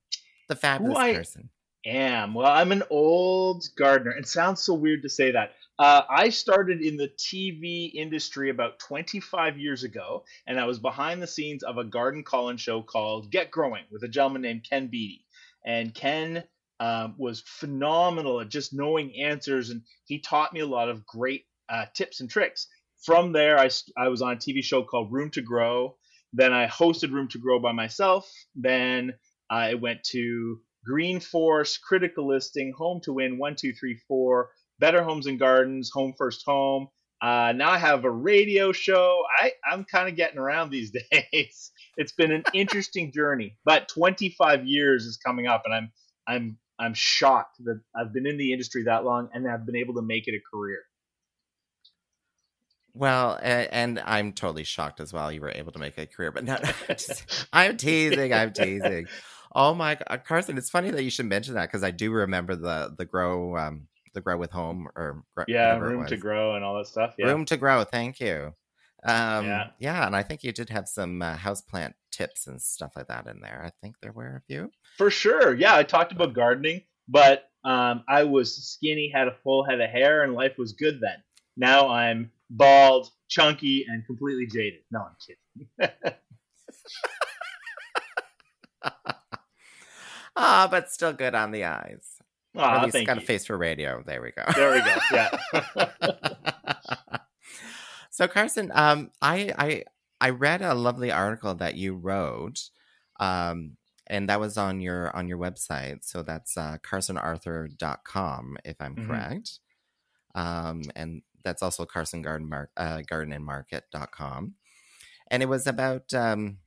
The 0.49 0.57
fabulous 0.57 0.97
I- 0.97 1.15
Carson. 1.15 1.51
am. 1.85 2.35
Well, 2.35 2.47
I'm 2.47 2.73
an 2.73 2.83
old 2.91 3.65
gardener. 3.77 4.13
It 4.13 4.29
sounds 4.29 4.63
so 4.63 4.75
weird 4.75 5.03
to 5.03 5.09
say 5.09 5.33
that. 5.33 5.53
Uh, 5.79 6.03
I 6.09 6.31
started 6.31 6.81
in 6.81 6.97
the 6.97 7.09
TV 7.09 7.93
industry 7.93 8.49
about 8.49 8.79
25 8.79 9.59
years 9.59 9.85
ago, 9.85 10.25
and 10.47 10.59
I 10.59 10.65
was 10.65 10.79
behind 10.79 11.21
the 11.21 11.27
scenes 11.27 11.63
of 11.63 11.77
a 11.77 11.85
garden 11.85 12.25
call-in 12.25 12.57
show 12.57 12.83
called 12.83 13.31
Get 13.31 13.51
Growing 13.51 13.85
with 13.91 14.03
a 14.03 14.09
gentleman 14.09 14.43
named 14.43 14.67
Ken 14.69 14.87
Beattie. 14.87 15.27
And 15.67 15.95
Ken 15.95 16.45
um, 16.81 17.15
was 17.19 17.43
phenomenal 17.47 18.41
at 18.41 18.49
just 18.49 18.73
knowing 18.73 19.21
answers, 19.21 19.69
and 19.69 19.83
he 20.07 20.19
taught 20.19 20.55
me 20.55 20.61
a 20.61 20.67
lot 20.67 20.89
of 20.89 21.05
great 21.05 21.45
uh, 21.69 21.87
tips 21.95 22.21
and 22.21 22.31
tricks. 22.31 22.69
From 23.05 23.33
there, 23.33 23.59
I, 23.59 23.69
I 23.99 24.09
was 24.09 24.23
on 24.23 24.33
a 24.33 24.37
TV 24.37 24.65
show 24.65 24.83
called 24.83 25.13
Room 25.13 25.31
to 25.33 25.43
Grow. 25.43 25.99
Then 26.33 26.55
I 26.55 26.69
hosted 26.69 27.13
Room 27.13 27.29
to 27.29 27.39
Grow 27.39 27.59
by 27.59 27.73
myself. 27.73 28.31
Then 28.55 29.13
I 29.51 29.75
went 29.75 30.05
to 30.13 30.61
Green 30.87 31.21
Force, 31.21 31.77
Critical 31.77 32.29
Listing, 32.29 32.73
Home 32.79 33.01
to 33.03 33.13
Win, 33.13 33.39
one, 33.39 33.57
two, 33.57 33.75
three, 33.75 34.01
four, 34.09 34.51
Better 34.79 35.03
Homes 35.03 35.27
and 35.27 35.39
Gardens, 35.39 35.91
Home 35.95 36.15
First 36.17 36.43
Home. 36.47 36.89
Uh, 37.23 37.53
now 37.57 37.71
I 37.71 37.79
have 37.79 38.05
a 38.05 38.11
radio 38.11 38.73
show. 38.73 39.23
I, 39.41 39.53
I'm 39.71 39.85
kind 39.85 40.09
of 40.09 40.17
getting 40.17 40.39
around 40.39 40.71
these 40.71 40.93
days. 41.33 41.71
It's 41.97 42.13
been 42.13 42.31
an 42.31 42.45
interesting 42.55 43.13
journey, 43.13 43.57
but 43.65 43.89
25 43.89 44.67
years 44.67 45.05
is 45.05 45.17
coming 45.17 45.47
up, 45.47 45.63
and 45.65 45.75
I'm 45.75 45.93
I'm 46.27 46.59
I'm 46.79 46.95
shocked 46.95 47.57
that 47.65 47.81
I've 47.95 48.13
been 48.13 48.27
in 48.27 48.37
the 48.37 48.53
industry 48.53 48.85
that 48.85 49.05
long 49.05 49.31
and 49.33 49.49
I've 49.49 49.65
been 49.65 49.77
able 49.77 49.95
to 49.95 50.03
make 50.03 50.29
it 50.29 50.35
a 50.35 50.41
career. 50.55 50.81
Well, 52.93 53.39
and 53.43 54.01
I'm 54.05 54.33
totally 54.33 54.65
shocked 54.65 55.01
as 55.01 55.13
well. 55.13 55.31
You 55.31 55.43
were 55.43 55.51
able 55.51 55.73
to 55.73 55.79
make 55.79 55.99
a 55.99 56.07
career, 56.07 56.33
but 56.33 56.45
no, 56.45 56.59
I'm 57.53 57.77
teasing. 57.77 58.33
I'm 58.33 58.53
teasing. 58.53 59.07
Oh 59.55 59.75
my 59.75 59.97
God, 59.97 60.23
Carson! 60.25 60.57
It's 60.57 60.71
funny 60.71 60.91
that 60.91 61.03
you 61.03 61.11
should 61.11 61.27
mention 61.27 61.55
that 61.55 61.67
because 61.67 61.85
I 61.85 61.91
do 61.91 62.11
remember 62.11 62.57
the 62.57 62.95
the 62.97 63.05
grow 63.05 63.57
um 63.57 63.89
the 64.17 64.21
grow 64.21 64.37
with 64.37 64.51
home 64.51 64.89
or 64.97 65.23
Yeah, 65.47 65.79
room 65.79 66.05
to 66.07 66.17
grow 66.17 66.57
and 66.57 66.65
all 66.65 66.77
that 66.79 66.89
stuff. 66.89 67.15
Yeah. 67.19 67.27
Room 67.27 67.45
to 67.45 67.57
grow. 67.57 67.85
Thank 67.85 68.19
you. 68.19 68.55
Um, 69.05 69.47
Yeah. 69.47 69.71
yeah, 69.79 70.07
and 70.07 70.17
I 70.17 70.23
think 70.25 70.43
you 70.43 70.51
did 70.51 70.71
have 70.71 70.89
some 70.89 71.23
uh, 71.23 71.37
houseplant 71.37 71.95
tips 72.11 72.47
and 72.49 72.61
stuff 72.61 72.93
like 72.97 73.07
that 73.09 73.27
in 73.29 73.41
there. 73.41 73.63
I 73.65 73.71
think 73.81 73.97
there 74.01 74.13
were 74.13 74.37
a 74.37 74.41
few. 74.49 74.73
For 74.97 75.11
sure. 75.11 75.55
Yeah, 75.55 75.77
I 75.77 75.85
talked 75.85 76.11
about 76.13 76.33
gardening, 76.35 76.83
but 77.07 77.51
um, 77.65 78.03
I 78.09 78.25
was 78.25 78.57
skinny, 78.57 79.11
had 79.15 79.29
a 79.29 79.37
full 79.45 79.65
head 79.65 79.81
of 79.81 79.91
hair, 79.91 80.25
and 80.25 80.35
life 80.35 80.57
was 80.59 80.73
good 80.73 81.01
then. 81.01 81.23
Now 81.57 81.89
I'm 81.89 82.33
bald, 82.51 83.11
chunky, 83.29 83.85
and 83.89 84.05
completely 84.07 84.47
jaded. 84.47 84.81
No, 84.91 85.01
I'm 85.01 85.17
kidding. 85.25 86.13
Ah, 90.39 90.69
but 90.71 90.91
still 90.91 91.15
good 91.15 91.35
on 91.35 91.51
the 91.51 91.65
eyes. 91.65 92.06
Or 92.57 92.65
at 92.65 92.93
least 92.95 93.07
got 93.07 93.19
a 93.19 93.21
face 93.21 93.47
for 93.47 93.57
radio. 93.57 94.03
There 94.05 94.21
we 94.23 94.33
go. 94.33 94.43
There 94.55 94.73
we 94.73 94.81
go. 94.81 94.97
Yeah. 95.13 97.17
so 98.11 98.29
Carson, 98.29 98.71
um, 98.75 99.11
I 99.23 99.53
I 99.59 99.85
I 100.21 100.31
read 100.31 100.63
a 100.63 100.75
lovely 100.75 101.11
article 101.13 101.55
that 101.57 101.75
you 101.77 101.95
wrote, 101.95 102.71
um, 103.21 103.77
and 104.07 104.29
that 104.29 104.41
was 104.41 104.57
on 104.57 104.81
your 104.81 105.15
on 105.17 105.29
your 105.29 105.39
website. 105.39 106.05
So 106.05 106.23
that's 106.23 106.57
uh, 106.57 106.79
carsonarthur.com, 106.83 108.57
if 108.65 108.77
I'm 108.81 108.97
Mhm. 108.97 109.07
correct. 109.07 109.59
Um, 110.35 110.83
and 110.95 111.23
that's 111.45 111.63
also 111.63 111.85
Carson 111.87 112.23
Garden 112.23 112.49
Mark 112.49 112.71
uh, 112.77 112.99
gardenandmarket.com. 112.99 114.55
And 115.31 115.43
it 115.43 115.47
was 115.47 115.67
about 115.67 116.13
um, 116.15 116.59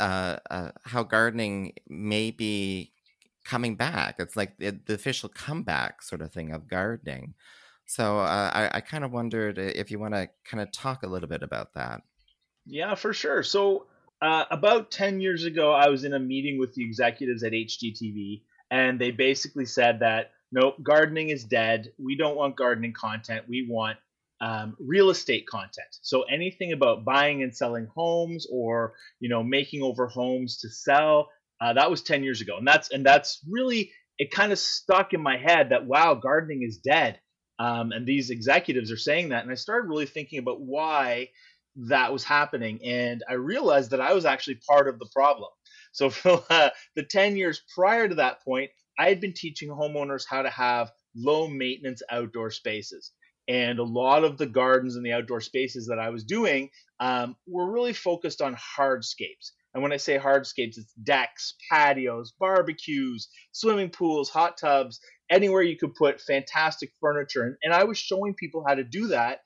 uh, 0.00 0.38
uh, 0.50 0.70
how 0.84 1.02
gardening 1.02 1.74
may 1.88 2.30
be 2.30 2.92
coming 3.44 3.76
back. 3.76 4.16
It's 4.18 4.36
like 4.36 4.58
the, 4.58 4.78
the 4.86 4.94
official 4.94 5.28
comeback 5.28 6.02
sort 6.02 6.22
of 6.22 6.32
thing 6.32 6.52
of 6.52 6.68
gardening. 6.68 7.34
So 7.86 8.20
uh, 8.20 8.50
I, 8.54 8.70
I 8.74 8.80
kind 8.80 9.04
of 9.04 9.12
wondered 9.12 9.58
if 9.58 9.90
you 9.90 9.98
want 9.98 10.14
to 10.14 10.28
kind 10.44 10.62
of 10.62 10.72
talk 10.72 11.02
a 11.02 11.08
little 11.08 11.28
bit 11.28 11.42
about 11.42 11.74
that. 11.74 12.02
Yeah, 12.66 12.94
for 12.94 13.12
sure. 13.12 13.42
So, 13.42 13.86
uh, 14.20 14.44
about 14.52 14.92
10 14.92 15.20
years 15.20 15.44
ago, 15.44 15.72
I 15.72 15.88
was 15.88 16.04
in 16.04 16.14
a 16.14 16.18
meeting 16.18 16.58
with 16.58 16.74
the 16.74 16.84
executives 16.84 17.42
at 17.42 17.52
HGTV, 17.52 18.42
and 18.70 19.00
they 19.00 19.10
basically 19.10 19.66
said 19.66 19.98
that 20.00 20.30
nope, 20.52 20.76
gardening 20.82 21.30
is 21.30 21.42
dead. 21.42 21.92
We 21.98 22.16
don't 22.16 22.36
want 22.36 22.56
gardening 22.56 22.92
content. 22.92 23.46
We 23.48 23.66
want 23.68 23.98
um, 24.40 24.76
real 24.78 25.10
estate 25.10 25.46
content. 25.46 25.98
So 26.02 26.22
anything 26.22 26.72
about 26.72 27.04
buying 27.04 27.42
and 27.42 27.54
selling 27.54 27.86
homes, 27.86 28.46
or 28.50 28.94
you 29.18 29.28
know, 29.28 29.42
making 29.42 29.82
over 29.82 30.06
homes 30.06 30.58
to 30.58 30.68
sell, 30.68 31.28
uh, 31.62 31.72
that 31.74 31.90
was 31.90 32.02
10 32.02 32.24
years 32.24 32.40
ago, 32.40 32.56
and 32.58 32.66
that's 32.66 32.90
and 32.90 33.06
that's 33.06 33.40
really 33.48 33.92
it. 34.18 34.30
Kind 34.30 34.52
of 34.52 34.58
stuck 34.58 35.12
in 35.12 35.22
my 35.22 35.36
head 35.36 35.70
that 35.70 35.86
wow, 35.86 36.14
gardening 36.14 36.62
is 36.62 36.78
dead. 36.78 37.20
Um, 37.58 37.92
and 37.92 38.06
these 38.06 38.30
executives 38.30 38.90
are 38.90 38.96
saying 38.96 39.28
that, 39.28 39.44
and 39.44 39.52
I 39.52 39.54
started 39.54 39.88
really 39.88 40.06
thinking 40.06 40.40
about 40.40 40.60
why 40.60 41.28
that 41.76 42.12
was 42.12 42.24
happening 42.24 42.78
and 42.84 43.22
i 43.28 43.32
realized 43.32 43.90
that 43.90 44.00
i 44.00 44.12
was 44.12 44.24
actually 44.24 44.58
part 44.68 44.88
of 44.88 44.98
the 44.98 45.08
problem 45.14 45.48
so 45.92 46.10
for 46.10 46.44
uh, 46.50 46.70
the 46.96 47.02
10 47.02 47.36
years 47.36 47.62
prior 47.74 48.08
to 48.08 48.16
that 48.16 48.42
point 48.44 48.70
i 48.98 49.08
had 49.08 49.20
been 49.20 49.32
teaching 49.34 49.70
homeowners 49.70 50.24
how 50.28 50.42
to 50.42 50.50
have 50.50 50.90
low 51.16 51.48
maintenance 51.48 52.02
outdoor 52.10 52.50
spaces 52.50 53.12
and 53.48 53.78
a 53.78 53.84
lot 53.84 54.22
of 54.22 54.38
the 54.38 54.46
gardens 54.46 54.96
and 54.96 55.04
the 55.04 55.12
outdoor 55.12 55.40
spaces 55.40 55.86
that 55.86 55.98
i 55.98 56.10
was 56.10 56.24
doing 56.24 56.68
um, 57.00 57.36
were 57.46 57.70
really 57.70 57.92
focused 57.92 58.40
on 58.40 58.54
hardscapes 58.54 59.52
and 59.74 59.82
when 59.82 59.92
i 59.92 59.96
say 59.96 60.18
hardscapes 60.18 60.78
it's 60.78 60.92
decks 61.02 61.54
patios 61.70 62.32
barbecues 62.38 63.28
swimming 63.52 63.90
pools 63.90 64.30
hot 64.30 64.56
tubs 64.58 65.00
anywhere 65.30 65.62
you 65.62 65.76
could 65.76 65.94
put 65.94 66.20
fantastic 66.20 66.90
furniture 67.00 67.42
and, 67.42 67.56
and 67.62 67.72
i 67.72 67.84
was 67.84 67.98
showing 67.98 68.34
people 68.34 68.64
how 68.66 68.74
to 68.74 68.84
do 68.84 69.08
that 69.08 69.40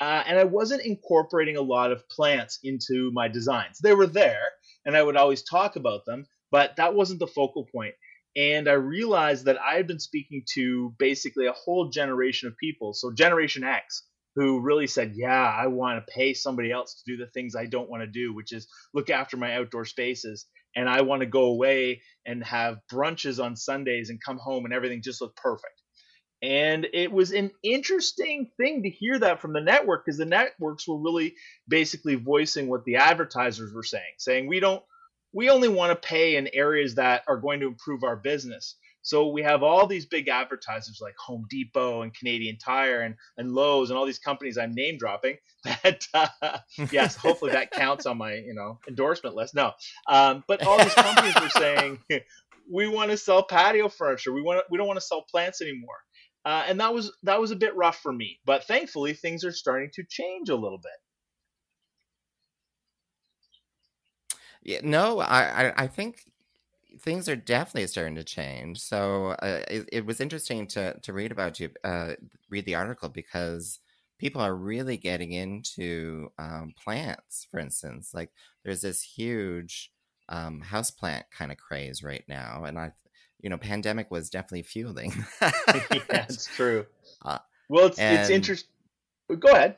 uh, 0.00 0.22
and 0.26 0.38
I 0.38 0.44
wasn't 0.44 0.82
incorporating 0.82 1.56
a 1.56 1.62
lot 1.62 1.92
of 1.92 2.08
plants 2.08 2.58
into 2.64 3.10
my 3.12 3.28
designs. 3.28 3.78
They 3.82 3.92
were 3.94 4.06
there, 4.06 4.48
and 4.86 4.96
I 4.96 5.02
would 5.02 5.16
always 5.16 5.42
talk 5.42 5.76
about 5.76 6.06
them, 6.06 6.26
but 6.50 6.76
that 6.76 6.94
wasn't 6.94 7.20
the 7.20 7.26
focal 7.26 7.66
point. 7.70 7.94
And 8.34 8.68
I 8.68 8.74
realized 8.74 9.44
that 9.44 9.60
I 9.60 9.74
had 9.74 9.86
been 9.86 10.00
speaking 10.00 10.44
to 10.54 10.94
basically 10.98 11.46
a 11.46 11.52
whole 11.52 11.90
generation 11.90 12.48
of 12.48 12.56
people, 12.56 12.94
so 12.94 13.12
Generation 13.12 13.62
X, 13.62 14.06
who 14.40 14.60
really 14.60 14.86
said, 14.86 15.12
Yeah, 15.14 15.54
I 15.54 15.66
want 15.66 15.98
to 15.98 16.12
pay 16.12 16.32
somebody 16.32 16.72
else 16.72 16.94
to 16.94 17.12
do 17.12 17.18
the 17.18 17.30
things 17.30 17.54
I 17.54 17.66
don't 17.66 17.90
want 17.90 18.02
to 18.02 18.06
do, 18.06 18.34
which 18.34 18.52
is 18.52 18.66
look 18.94 19.10
after 19.10 19.36
my 19.36 19.54
outdoor 19.56 19.84
spaces. 19.84 20.46
And 20.74 20.88
I 20.88 21.02
want 21.02 21.20
to 21.20 21.26
go 21.26 21.44
away 21.46 22.00
and 22.24 22.42
have 22.44 22.78
brunches 22.90 23.42
on 23.42 23.54
Sundays 23.54 24.08
and 24.08 24.22
come 24.24 24.38
home 24.38 24.64
and 24.64 24.72
everything 24.72 25.02
just 25.02 25.20
look 25.20 25.36
perfect. 25.36 25.74
And 26.42 26.86
it 26.94 27.12
was 27.12 27.32
an 27.32 27.50
interesting 27.62 28.50
thing 28.56 28.84
to 28.84 28.88
hear 28.88 29.18
that 29.18 29.42
from 29.42 29.52
the 29.52 29.60
network 29.60 30.06
because 30.06 30.16
the 30.16 30.24
networks 30.24 30.88
were 30.88 30.98
really 30.98 31.34
basically 31.68 32.14
voicing 32.14 32.66
what 32.66 32.84
the 32.84 32.96
advertisers 32.96 33.74
were 33.74 33.82
saying, 33.82 34.14
saying 34.16 34.46
we 34.46 34.58
don't 34.58 34.82
we 35.34 35.50
only 35.50 35.68
want 35.68 35.90
to 35.90 36.08
pay 36.08 36.36
in 36.36 36.48
areas 36.54 36.94
that 36.94 37.24
are 37.28 37.36
going 37.36 37.60
to 37.60 37.66
improve 37.66 38.04
our 38.04 38.16
business. 38.16 38.76
So 39.02 39.28
we 39.28 39.42
have 39.42 39.62
all 39.62 39.86
these 39.86 40.06
big 40.06 40.28
advertisers 40.28 40.98
like 41.00 41.14
Home 41.26 41.46
Depot 41.48 42.02
and 42.02 42.14
Canadian 42.14 42.58
Tire 42.58 43.00
and, 43.00 43.14
and 43.36 43.52
Lowe's 43.52 43.90
and 43.90 43.98
all 43.98 44.06
these 44.06 44.18
companies 44.18 44.58
I'm 44.58 44.74
name 44.74 44.98
dropping 44.98 45.36
that 45.64 46.06
uh, 46.14 46.58
yes, 46.92 47.16
hopefully 47.16 47.52
that 47.52 47.70
counts 47.70 48.06
on 48.06 48.18
my 48.18 48.34
you 48.34 48.54
know 48.54 48.78
endorsement 48.88 49.34
list. 49.34 49.54
No, 49.54 49.72
um, 50.06 50.44
but 50.46 50.66
all 50.66 50.78
these 50.78 50.94
companies 50.94 51.34
were 51.40 51.48
saying 51.48 51.98
we 52.70 52.88
want 52.88 53.10
to 53.10 53.16
sell 53.16 53.42
patio 53.42 53.88
furniture. 53.88 54.32
We 54.32 54.42
want 54.42 54.64
we 54.70 54.78
don't 54.78 54.86
want 54.86 54.98
to 54.98 55.06
sell 55.06 55.24
plants 55.30 55.60
anymore. 55.60 55.96
Uh, 56.44 56.64
and 56.66 56.80
that 56.80 56.94
was 56.94 57.12
that 57.22 57.40
was 57.40 57.50
a 57.50 57.56
bit 57.56 57.76
rough 57.76 57.98
for 57.98 58.12
me, 58.12 58.38
but 58.46 58.64
thankfully 58.64 59.12
things 59.12 59.44
are 59.44 59.52
starting 59.52 59.90
to 59.94 60.02
change 60.08 60.48
a 60.48 60.54
little 60.54 60.78
bit. 60.78 60.92
Yeah, 64.62 64.80
no, 64.82 65.20
I, 65.20 65.68
I, 65.68 65.72
I 65.84 65.86
think 65.86 66.24
things 67.00 67.28
are 67.28 67.36
definitely 67.36 67.86
starting 67.86 68.14
to 68.16 68.24
change. 68.24 68.80
So 68.80 69.36
uh, 69.42 69.62
it, 69.68 69.88
it 69.92 70.06
was 70.06 70.20
interesting 70.20 70.66
to 70.68 70.98
to 71.00 71.12
read 71.12 71.32
about 71.32 71.60
you, 71.60 71.70
uh, 71.84 72.14
read 72.50 72.66
the 72.66 72.74
article 72.74 73.08
because 73.08 73.80
people 74.18 74.42
are 74.42 74.54
really 74.54 74.96
getting 74.96 75.32
into 75.32 76.30
um, 76.38 76.74
plants. 76.82 77.46
For 77.50 77.58
instance, 77.58 78.12
like 78.14 78.30
there's 78.64 78.82
this 78.82 79.02
huge 79.02 79.90
um, 80.28 80.60
house 80.60 80.90
plant 80.90 81.26
kind 81.36 81.50
of 81.50 81.58
craze 81.58 82.02
right 82.02 82.24
now, 82.28 82.64
and 82.64 82.78
I, 82.78 82.92
you 83.40 83.50
know, 83.50 83.56
pandemic 83.56 84.10
was 84.10 84.30
definitely 84.30 84.62
fueling. 84.62 85.12
yeah, 85.42 85.50
it's 86.10 86.46
true. 86.46 86.86
Uh, 87.24 87.38
well, 87.68 87.86
it's 87.86 87.98
it's 87.98 88.30
interesting. 88.30 88.68
Go 89.38 89.52
ahead. 89.52 89.76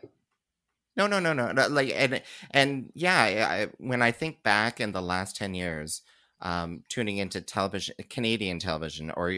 No, 0.97 1.07
no, 1.07 1.21
no, 1.21 1.33
no. 1.33 1.53
no, 1.53 1.69
Like 1.69 1.93
and 1.95 2.21
and 2.51 2.91
yeah, 2.95 3.47
I, 3.49 3.69
when 3.79 4.03
I 4.03 4.11
think 4.11 4.43
back 4.43 4.81
in 4.81 4.93
the 4.93 5.01
last 5.01 5.37
ten 5.37 5.55
years, 5.55 6.03
um, 6.43 6.83
tuning 6.89 7.19
into 7.19 7.41
television, 7.41 7.95
Canadian 8.11 8.59
television, 8.59 9.11
or 9.13 9.33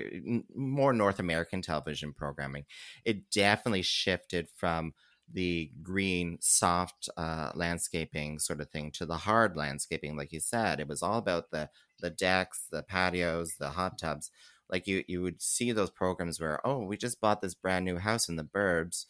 more 0.54 0.92
North 0.92 1.18
American 1.20 1.62
television 1.62 2.12
programming, 2.12 2.64
it 3.04 3.30
definitely 3.30 3.82
shifted 3.82 4.48
from 4.54 4.94
the 5.30 5.70
green, 5.82 6.38
soft 6.40 7.08
uh, 7.16 7.50
landscaping 7.54 8.38
sort 8.38 8.60
of 8.60 8.70
thing 8.70 8.90
to 8.92 9.06
the 9.06 9.16
hard 9.18 9.56
landscaping, 9.56 10.16
like 10.16 10.32
you 10.32 10.40
said. 10.40 10.80
It 10.80 10.88
was 10.88 11.02
all 11.02 11.18
about 11.18 11.50
the 11.50 11.70
the 12.00 12.10
decks, 12.10 12.66
the 12.70 12.82
patios, 12.82 13.56
the 13.58 13.70
hot 13.70 13.98
tubs. 13.98 14.30
Like 14.68 14.86
you, 14.86 15.04
you 15.06 15.22
would 15.22 15.40
see 15.40 15.72
those 15.72 15.90
programs 15.90 16.40
where, 16.40 16.66
oh, 16.66 16.80
we 16.84 16.96
just 16.96 17.20
bought 17.20 17.40
this 17.40 17.54
brand 17.54 17.84
new 17.84 17.98
house 17.98 18.28
in 18.28 18.36
the 18.36 18.44
burbs 18.44 19.06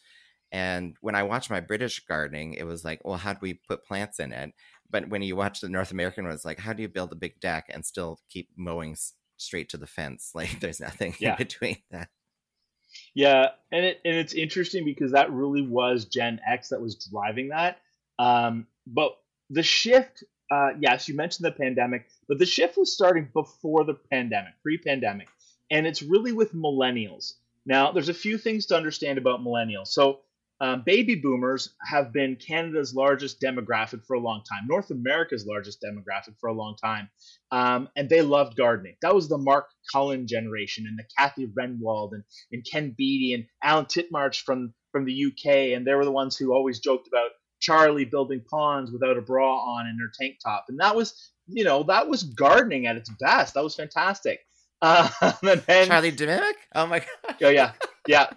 and 0.51 0.95
when 1.01 1.15
I 1.15 1.23
watched 1.23 1.49
my 1.49 1.59
British 1.59 1.99
gardening, 2.05 2.53
it 2.53 2.63
was 2.65 2.85
like, 2.85 3.01
well, 3.03 3.17
how 3.17 3.33
do 3.33 3.39
we 3.41 3.55
put 3.55 3.83
plants 3.83 4.19
in 4.19 4.31
it? 4.31 4.53
But 4.89 5.09
when 5.09 5.21
you 5.21 5.35
watch 5.35 5.61
the 5.61 5.69
North 5.69 5.91
American 5.91 6.25
one, 6.25 6.33
it's 6.33 6.45
like, 6.45 6.59
how 6.59 6.73
do 6.73 6.81
you 6.81 6.87
build 6.87 7.11
a 7.11 7.15
big 7.15 7.39
deck 7.39 7.65
and 7.69 7.85
still 7.85 8.19
keep 8.29 8.49
mowing 8.55 8.95
straight 9.37 9.69
to 9.69 9.77
the 9.77 9.87
fence? 9.87 10.31
Like 10.35 10.59
there's 10.59 10.79
nothing 10.79 11.15
yeah. 11.19 11.31
in 11.31 11.37
between 11.37 11.77
that. 11.91 12.09
Yeah, 13.13 13.49
and 13.71 13.85
it 13.85 14.01
and 14.05 14.15
it's 14.15 14.33
interesting 14.33 14.85
because 14.85 15.11
that 15.11 15.31
really 15.31 15.61
was 15.61 16.05
Gen 16.05 16.39
X 16.47 16.69
that 16.69 16.81
was 16.81 16.95
driving 16.95 17.49
that. 17.49 17.79
Um, 18.19 18.67
but 18.87 19.17
the 19.49 19.63
shift, 19.63 20.23
uh, 20.51 20.69
yes, 20.79 21.09
you 21.09 21.15
mentioned 21.15 21.45
the 21.45 21.51
pandemic, 21.51 22.07
but 22.27 22.39
the 22.39 22.45
shift 22.45 22.77
was 22.77 22.93
starting 22.93 23.29
before 23.33 23.83
the 23.83 23.95
pandemic, 23.95 24.53
pre-pandemic, 24.63 25.27
and 25.69 25.85
it's 25.85 26.01
really 26.01 26.31
with 26.31 26.53
millennials. 26.53 27.33
Now, 27.65 27.91
there's 27.91 28.09
a 28.09 28.13
few 28.13 28.37
things 28.37 28.67
to 28.67 28.77
understand 28.77 29.17
about 29.17 29.41
millennials. 29.41 29.87
So 29.87 30.19
um, 30.61 30.83
baby 30.85 31.15
boomers 31.15 31.75
have 31.81 32.13
been 32.13 32.37
Canada's 32.37 32.95
largest 32.95 33.41
demographic 33.41 34.05
for 34.05 34.15
a 34.15 34.19
long 34.19 34.41
time, 34.49 34.67
North 34.67 34.89
America's 34.89 35.45
largest 35.45 35.83
demographic 35.83 36.35
for 36.39 36.47
a 36.47 36.53
long 36.53 36.75
time. 36.81 37.09
Um, 37.51 37.89
and 37.95 38.09
they 38.09 38.21
loved 38.21 38.55
gardening. 38.55 38.95
That 39.01 39.13
was 39.13 39.27
the 39.27 39.37
Mark 39.37 39.67
Cullen 39.91 40.27
generation 40.27 40.85
and 40.87 40.97
the 40.97 41.03
Kathy 41.17 41.47
Renwald 41.47 42.13
and, 42.13 42.23
and 42.51 42.65
Ken 42.69 42.95
Beattie 42.97 43.33
and 43.33 43.45
Alan 43.63 43.85
Titchmarsh 43.85 44.41
from, 44.43 44.73
from 44.91 45.05
the 45.05 45.25
UK. 45.25 45.75
And 45.75 45.85
they 45.85 45.93
were 45.93 46.05
the 46.05 46.11
ones 46.11 46.37
who 46.37 46.53
always 46.53 46.79
joked 46.79 47.07
about 47.07 47.31
Charlie 47.59 48.05
building 48.05 48.41
ponds 48.49 48.91
without 48.91 49.17
a 49.17 49.21
bra 49.21 49.57
on 49.57 49.87
in 49.87 49.97
her 49.99 50.11
tank 50.19 50.37
top. 50.43 50.65
And 50.69 50.79
that 50.79 50.95
was, 50.95 51.31
you 51.47 51.65
know, 51.65 51.83
that 51.83 52.07
was 52.07 52.23
gardening 52.23 52.87
at 52.87 52.95
its 52.95 53.09
best. 53.19 53.55
That 53.55 53.63
was 53.63 53.75
fantastic. 53.75 54.39
Uh, 54.81 55.09
and 55.41 55.61
then, 55.67 55.87
Charlie 55.87 56.11
Dimmock? 56.11 56.55
Oh 56.73 56.85
my 56.87 56.99
god. 57.27 57.35
Oh 57.41 57.49
yeah, 57.49 57.71
yeah. 58.07 58.29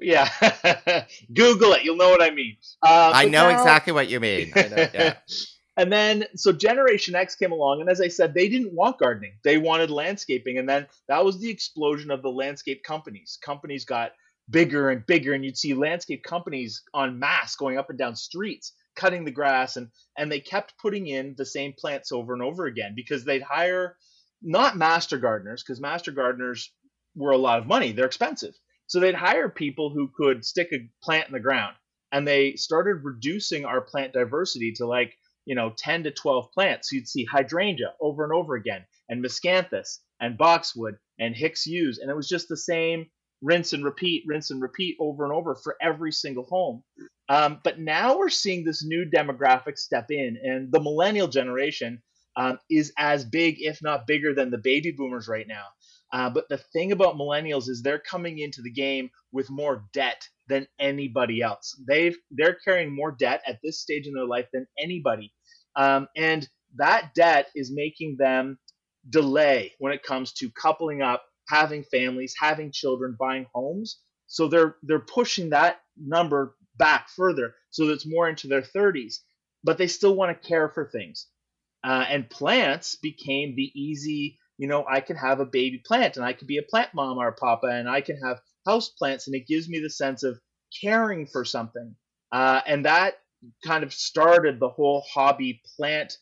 Yeah, 0.00 0.28
Google 1.34 1.72
it. 1.72 1.84
You'll 1.84 1.96
know 1.96 2.10
what 2.10 2.22
I 2.22 2.30
mean. 2.30 2.56
Uh, 2.82 3.12
I 3.14 3.24
know 3.26 3.50
now... 3.50 3.58
exactly 3.58 3.92
what 3.92 4.08
you 4.08 4.20
mean. 4.20 4.52
Know, 4.54 4.88
yeah. 4.94 5.16
and 5.76 5.92
then, 5.92 6.24
so 6.34 6.52
Generation 6.52 7.14
X 7.14 7.34
came 7.34 7.52
along, 7.52 7.80
and 7.80 7.90
as 7.90 8.00
I 8.00 8.08
said, 8.08 8.34
they 8.34 8.48
didn't 8.48 8.72
want 8.72 8.98
gardening; 8.98 9.34
they 9.44 9.58
wanted 9.58 9.90
landscaping. 9.90 10.58
And 10.58 10.68
then 10.68 10.86
that 11.08 11.24
was 11.24 11.40
the 11.40 11.50
explosion 11.50 12.10
of 12.10 12.22
the 12.22 12.30
landscape 12.30 12.82
companies. 12.82 13.38
Companies 13.42 13.84
got 13.84 14.12
bigger 14.50 14.90
and 14.90 15.04
bigger, 15.06 15.32
and 15.32 15.44
you'd 15.44 15.58
see 15.58 15.74
landscape 15.74 16.22
companies 16.22 16.82
on 16.94 17.18
mass 17.18 17.56
going 17.56 17.78
up 17.78 17.90
and 17.90 17.98
down 17.98 18.16
streets, 18.16 18.72
cutting 18.94 19.24
the 19.24 19.30
grass, 19.30 19.76
and 19.76 19.88
and 20.18 20.30
they 20.30 20.40
kept 20.40 20.78
putting 20.78 21.06
in 21.06 21.34
the 21.36 21.46
same 21.46 21.72
plants 21.72 22.12
over 22.12 22.32
and 22.32 22.42
over 22.42 22.66
again 22.66 22.92
because 22.94 23.24
they'd 23.24 23.42
hire 23.42 23.96
not 24.42 24.76
master 24.76 25.18
gardeners 25.18 25.62
because 25.62 25.80
master 25.80 26.12
gardeners 26.12 26.70
were 27.14 27.32
a 27.32 27.38
lot 27.38 27.58
of 27.58 27.66
money; 27.66 27.92
they're 27.92 28.06
expensive 28.06 28.54
so 28.86 29.00
they'd 29.00 29.14
hire 29.14 29.48
people 29.48 29.90
who 29.90 30.10
could 30.16 30.44
stick 30.44 30.68
a 30.72 30.88
plant 31.02 31.28
in 31.28 31.32
the 31.32 31.40
ground. 31.40 31.76
And 32.12 32.26
they 32.26 32.54
started 32.54 33.04
reducing 33.04 33.64
our 33.64 33.80
plant 33.80 34.12
diversity 34.12 34.72
to 34.76 34.86
like, 34.86 35.18
you 35.44 35.54
know, 35.54 35.72
10 35.76 36.04
to 36.04 36.10
12 36.10 36.52
plants. 36.52 36.90
So 36.90 36.96
you'd 36.96 37.08
see 37.08 37.24
hydrangea 37.24 37.94
over 38.00 38.24
and 38.24 38.32
over 38.32 38.54
again, 38.54 38.84
and 39.08 39.24
miscanthus, 39.24 39.98
and 40.20 40.38
boxwood, 40.38 40.98
and 41.18 41.34
Hicks 41.34 41.66
yews. 41.66 41.98
And 41.98 42.10
it 42.10 42.16
was 42.16 42.28
just 42.28 42.48
the 42.48 42.56
same 42.56 43.06
rinse 43.42 43.72
and 43.72 43.84
repeat, 43.84 44.24
rinse 44.26 44.50
and 44.50 44.62
repeat 44.62 44.96
over 45.00 45.24
and 45.24 45.32
over 45.32 45.54
for 45.54 45.76
every 45.80 46.12
single 46.12 46.44
home. 46.44 46.82
Um, 47.28 47.60
but 47.64 47.78
now 47.78 48.18
we're 48.18 48.28
seeing 48.28 48.64
this 48.64 48.84
new 48.84 49.04
demographic 49.04 49.78
step 49.78 50.10
in, 50.10 50.38
and 50.42 50.70
the 50.72 50.80
millennial 50.80 51.28
generation 51.28 52.02
um, 52.36 52.58
is 52.70 52.92
as 52.98 53.24
big, 53.24 53.56
if 53.60 53.82
not 53.82 54.06
bigger, 54.06 54.34
than 54.34 54.50
the 54.50 54.58
baby 54.58 54.92
boomers 54.92 55.26
right 55.26 55.46
now. 55.48 55.64
Uh, 56.12 56.30
but 56.30 56.48
the 56.48 56.58
thing 56.58 56.92
about 56.92 57.16
millennials 57.16 57.68
is 57.68 57.82
they're 57.82 57.98
coming 57.98 58.38
into 58.38 58.62
the 58.62 58.70
game 58.70 59.10
with 59.32 59.50
more 59.50 59.84
debt 59.92 60.28
than 60.48 60.66
anybody 60.78 61.42
else. 61.42 61.80
They've 61.86 62.16
they're 62.30 62.56
carrying 62.64 62.94
more 62.94 63.12
debt 63.12 63.42
at 63.46 63.58
this 63.62 63.80
stage 63.80 64.06
in 64.06 64.14
their 64.14 64.26
life 64.26 64.46
than 64.52 64.66
anybody, 64.78 65.32
um, 65.74 66.08
and 66.16 66.48
that 66.76 67.14
debt 67.14 67.48
is 67.54 67.72
making 67.74 68.16
them 68.18 68.58
delay 69.08 69.72
when 69.78 69.92
it 69.92 70.02
comes 70.02 70.32
to 70.34 70.50
coupling 70.50 71.02
up, 71.02 71.24
having 71.48 71.82
families, 71.84 72.34
having 72.38 72.72
children, 72.72 73.16
buying 73.18 73.46
homes. 73.52 74.00
So 74.28 74.48
they're 74.48 74.76
they're 74.82 75.00
pushing 75.00 75.50
that 75.50 75.80
number 75.96 76.54
back 76.76 77.08
further, 77.10 77.54
so 77.70 77.88
it's 77.88 78.06
more 78.06 78.28
into 78.28 78.46
their 78.46 78.62
30s. 78.62 79.16
But 79.64 79.78
they 79.78 79.88
still 79.88 80.14
want 80.14 80.40
to 80.40 80.48
care 80.48 80.68
for 80.68 80.88
things, 80.88 81.26
uh, 81.82 82.04
and 82.08 82.30
plants 82.30 82.94
became 82.94 83.56
the 83.56 83.72
easy 83.74 84.38
you 84.58 84.68
know, 84.68 84.84
I 84.88 85.00
can 85.00 85.16
have 85.16 85.40
a 85.40 85.46
baby 85.46 85.82
plant 85.84 86.16
and 86.16 86.24
I 86.24 86.32
can 86.32 86.46
be 86.46 86.58
a 86.58 86.62
plant 86.62 86.90
mom 86.94 87.18
or 87.18 87.28
a 87.28 87.32
papa 87.32 87.66
and 87.66 87.88
I 87.88 88.00
can 88.00 88.18
have 88.18 88.40
house 88.66 88.88
plants 88.88 89.26
and 89.26 89.36
it 89.36 89.46
gives 89.46 89.68
me 89.68 89.80
the 89.80 89.90
sense 89.90 90.22
of 90.22 90.40
caring 90.80 91.26
for 91.26 91.44
something. 91.44 91.94
Uh, 92.32 92.60
and 92.66 92.84
that 92.84 93.14
kind 93.64 93.84
of 93.84 93.92
started 93.92 94.58
the 94.58 94.68
whole 94.68 95.04
hobby 95.12 95.60
plant 95.76 96.16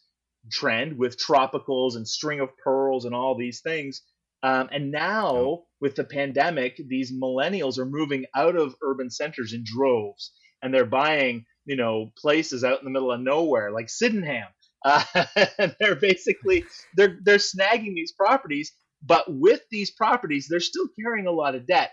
trend 0.52 0.98
with 0.98 1.16
tropicals 1.16 1.96
and 1.96 2.06
string 2.06 2.40
of 2.40 2.56
pearls 2.62 3.04
and 3.04 3.14
all 3.14 3.36
these 3.36 3.60
things. 3.60 4.02
Um, 4.42 4.68
and 4.72 4.90
now 4.90 5.62
with 5.80 5.94
the 5.94 6.04
pandemic, 6.04 6.76
these 6.76 7.12
millennials 7.12 7.78
are 7.78 7.86
moving 7.86 8.26
out 8.36 8.56
of 8.56 8.74
urban 8.82 9.10
centers 9.10 9.54
in 9.54 9.64
droves 9.64 10.32
and 10.62 10.72
they're 10.72 10.84
buying, 10.84 11.46
you 11.64 11.76
know, 11.76 12.12
places 12.18 12.62
out 12.62 12.78
in 12.80 12.84
the 12.84 12.90
middle 12.90 13.12
of 13.12 13.20
nowhere 13.20 13.70
like 13.70 13.88
Sydenham 13.88 14.48
uh, 14.84 15.02
they're 15.80 15.96
basically 15.96 16.64
they're 16.94 17.18
they're 17.22 17.38
snagging 17.38 17.94
these 17.94 18.12
properties, 18.12 18.72
but 19.02 19.24
with 19.28 19.62
these 19.70 19.90
properties, 19.90 20.46
they're 20.48 20.60
still 20.60 20.88
carrying 21.00 21.26
a 21.26 21.32
lot 21.32 21.54
of 21.54 21.66
debt, 21.66 21.92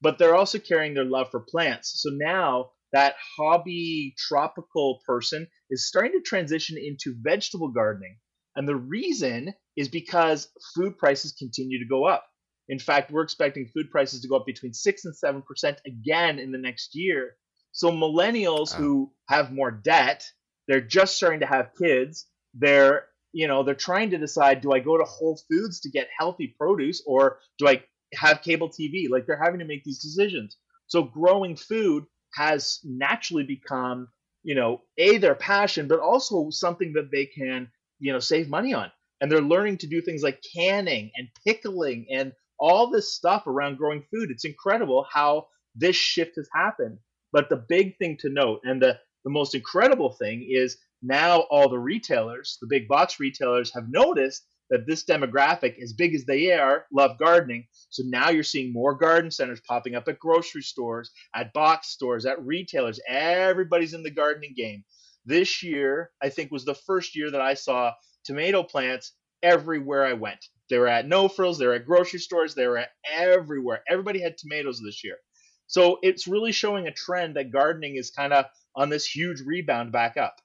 but 0.00 0.18
they're 0.18 0.34
also 0.34 0.58
carrying 0.58 0.94
their 0.94 1.04
love 1.04 1.30
for 1.30 1.40
plants. 1.40 2.02
So 2.02 2.10
now 2.12 2.70
that 2.92 3.14
hobby 3.38 4.14
tropical 4.18 5.00
person 5.06 5.46
is 5.70 5.88
starting 5.88 6.12
to 6.12 6.20
transition 6.20 6.76
into 6.78 7.14
vegetable 7.22 7.68
gardening. 7.68 8.18
And 8.54 8.68
the 8.68 8.76
reason 8.76 9.54
is 9.76 9.88
because 9.88 10.48
food 10.74 10.98
prices 10.98 11.32
continue 11.32 11.78
to 11.78 11.88
go 11.88 12.04
up. 12.04 12.26
In 12.68 12.78
fact, 12.78 13.10
we're 13.10 13.22
expecting 13.22 13.66
food 13.66 13.90
prices 13.90 14.20
to 14.20 14.28
go 14.28 14.36
up 14.36 14.46
between 14.46 14.74
6 14.74 15.04
and 15.04 15.14
7% 15.14 15.76
again 15.86 16.38
in 16.38 16.52
the 16.52 16.58
next 16.58 16.94
year. 16.94 17.36
So 17.72 17.90
millennials 17.90 18.74
who 18.74 19.12
have 19.28 19.52
more 19.52 19.70
debt, 19.70 20.24
they're 20.68 20.82
just 20.82 21.16
starting 21.16 21.40
to 21.40 21.46
have 21.46 21.70
kids, 21.80 22.26
they're 22.54 23.06
you 23.32 23.46
know 23.48 23.62
they're 23.62 23.74
trying 23.74 24.10
to 24.10 24.18
decide 24.18 24.60
do 24.60 24.72
i 24.72 24.78
go 24.78 24.98
to 24.98 25.04
whole 25.04 25.40
foods 25.50 25.80
to 25.80 25.90
get 25.90 26.08
healthy 26.18 26.54
produce 26.58 27.02
or 27.06 27.38
do 27.58 27.66
i 27.66 27.82
have 28.14 28.42
cable 28.42 28.68
tv 28.68 29.08
like 29.08 29.26
they're 29.26 29.42
having 29.42 29.60
to 29.60 29.66
make 29.66 29.84
these 29.84 30.00
decisions. 30.00 30.56
So 30.86 31.02
growing 31.02 31.56
food 31.56 32.04
has 32.34 32.80
naturally 32.84 33.44
become 33.44 34.08
you 34.42 34.54
know 34.54 34.82
a 34.98 35.18
their 35.18 35.34
passion 35.34 35.86
but 35.88 36.00
also 36.00 36.50
something 36.50 36.92
that 36.94 37.10
they 37.10 37.26
can 37.26 37.70
you 37.98 38.12
know 38.12 38.18
save 38.18 38.48
money 38.48 38.74
on. 38.74 38.90
And 39.20 39.30
they're 39.30 39.40
learning 39.40 39.78
to 39.78 39.86
do 39.86 40.00
things 40.02 40.22
like 40.22 40.42
canning 40.54 41.10
and 41.14 41.28
pickling 41.46 42.06
and 42.10 42.32
all 42.58 42.90
this 42.90 43.14
stuff 43.14 43.46
around 43.46 43.78
growing 43.78 44.02
food. 44.12 44.30
It's 44.30 44.44
incredible 44.44 45.06
how 45.12 45.46
this 45.76 45.94
shift 45.94 46.34
has 46.36 46.48
happened. 46.52 46.98
But 47.32 47.48
the 47.48 47.64
big 47.68 47.96
thing 47.98 48.16
to 48.20 48.28
note 48.28 48.60
and 48.64 48.82
the 48.82 48.98
the 49.24 49.30
most 49.30 49.54
incredible 49.54 50.12
thing 50.12 50.46
is 50.50 50.76
now 51.02 51.40
all 51.50 51.68
the 51.68 51.78
retailers, 51.78 52.58
the 52.60 52.66
big 52.68 52.88
box 52.88 53.18
retailers, 53.18 53.72
have 53.74 53.88
noticed 53.88 54.46
that 54.70 54.86
this 54.86 55.04
demographic, 55.04 55.82
as 55.82 55.92
big 55.92 56.14
as 56.14 56.24
they 56.24 56.50
are, 56.52 56.86
love 56.92 57.18
gardening. 57.18 57.66
So 57.90 58.04
now 58.06 58.30
you're 58.30 58.42
seeing 58.42 58.72
more 58.72 58.94
garden 58.94 59.30
centers 59.30 59.60
popping 59.60 59.94
up 59.94 60.08
at 60.08 60.18
grocery 60.18 60.62
stores, 60.62 61.10
at 61.34 61.52
box 61.52 61.88
stores, 61.88 62.24
at 62.24 62.42
retailers. 62.42 62.98
Everybody's 63.06 63.92
in 63.92 64.02
the 64.02 64.10
gardening 64.10 64.54
game. 64.56 64.84
This 65.26 65.62
year, 65.62 66.10
I 66.22 66.30
think, 66.30 66.50
was 66.50 66.64
the 66.64 66.74
first 66.74 67.14
year 67.14 67.30
that 67.30 67.40
I 67.40 67.54
saw 67.54 67.92
tomato 68.24 68.62
plants 68.62 69.12
everywhere 69.42 70.06
I 70.06 70.14
went. 70.14 70.44
They 70.70 70.78
were 70.78 70.88
at 70.88 71.06
no 71.06 71.28
frills, 71.28 71.58
they 71.58 71.66
were 71.66 71.74
at 71.74 71.84
grocery 71.84 72.20
stores, 72.20 72.54
they 72.54 72.66
were 72.66 72.78
at 72.78 72.90
everywhere. 73.12 73.82
Everybody 73.90 74.22
had 74.22 74.38
tomatoes 74.38 74.80
this 74.80 75.04
year. 75.04 75.18
So 75.66 75.98
it's 76.02 76.26
really 76.26 76.52
showing 76.52 76.86
a 76.86 76.92
trend 76.92 77.36
that 77.36 77.50
gardening 77.50 77.96
is 77.96 78.10
kind 78.10 78.32
of 78.32 78.46
on 78.74 78.88
this 78.88 79.06
huge 79.06 79.42
rebound 79.42 79.92
back 79.92 80.16
up. 80.16 80.36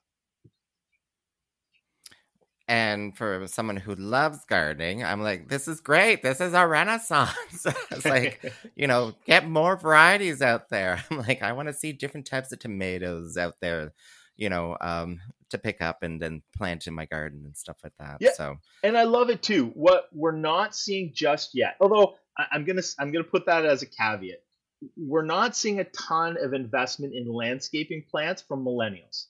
And 2.68 3.16
for 3.16 3.46
someone 3.46 3.78
who 3.78 3.94
loves 3.94 4.44
gardening, 4.44 5.02
I'm 5.02 5.22
like, 5.22 5.48
this 5.48 5.68
is 5.68 5.80
great. 5.80 6.22
This 6.22 6.38
is 6.38 6.52
a 6.52 6.66
renaissance. 6.66 7.66
it's 7.90 8.04
like, 8.04 8.52
you 8.76 8.86
know, 8.86 9.14
get 9.24 9.48
more 9.48 9.76
varieties 9.76 10.42
out 10.42 10.68
there. 10.68 11.02
I'm 11.10 11.18
like, 11.18 11.42
I 11.42 11.52
want 11.52 11.68
to 11.68 11.72
see 11.72 11.92
different 11.92 12.26
types 12.26 12.52
of 12.52 12.58
tomatoes 12.58 13.38
out 13.38 13.54
there, 13.62 13.94
you 14.36 14.50
know, 14.50 14.76
um, 14.82 15.18
to 15.48 15.56
pick 15.56 15.80
up 15.80 16.02
and 16.02 16.20
then 16.20 16.42
plant 16.54 16.86
in 16.86 16.92
my 16.92 17.06
garden 17.06 17.44
and 17.46 17.56
stuff 17.56 17.78
like 17.82 17.94
that. 17.98 18.18
Yeah. 18.20 18.32
So, 18.36 18.56
and 18.84 18.98
I 18.98 19.04
love 19.04 19.30
it 19.30 19.42
too. 19.42 19.68
What 19.72 20.04
we're 20.12 20.32
not 20.32 20.76
seeing 20.76 21.12
just 21.14 21.54
yet, 21.54 21.76
although 21.80 22.16
I'm 22.52 22.66
gonna 22.66 22.82
I'm 22.98 23.10
gonna 23.10 23.24
put 23.24 23.46
that 23.46 23.64
as 23.64 23.80
a 23.80 23.86
caveat. 23.86 24.42
We're 24.96 25.24
not 25.24 25.56
seeing 25.56 25.80
a 25.80 25.84
ton 25.84 26.36
of 26.38 26.52
investment 26.52 27.14
in 27.14 27.32
landscaping 27.32 28.04
plants 28.10 28.42
from 28.42 28.64
millennials. 28.64 29.24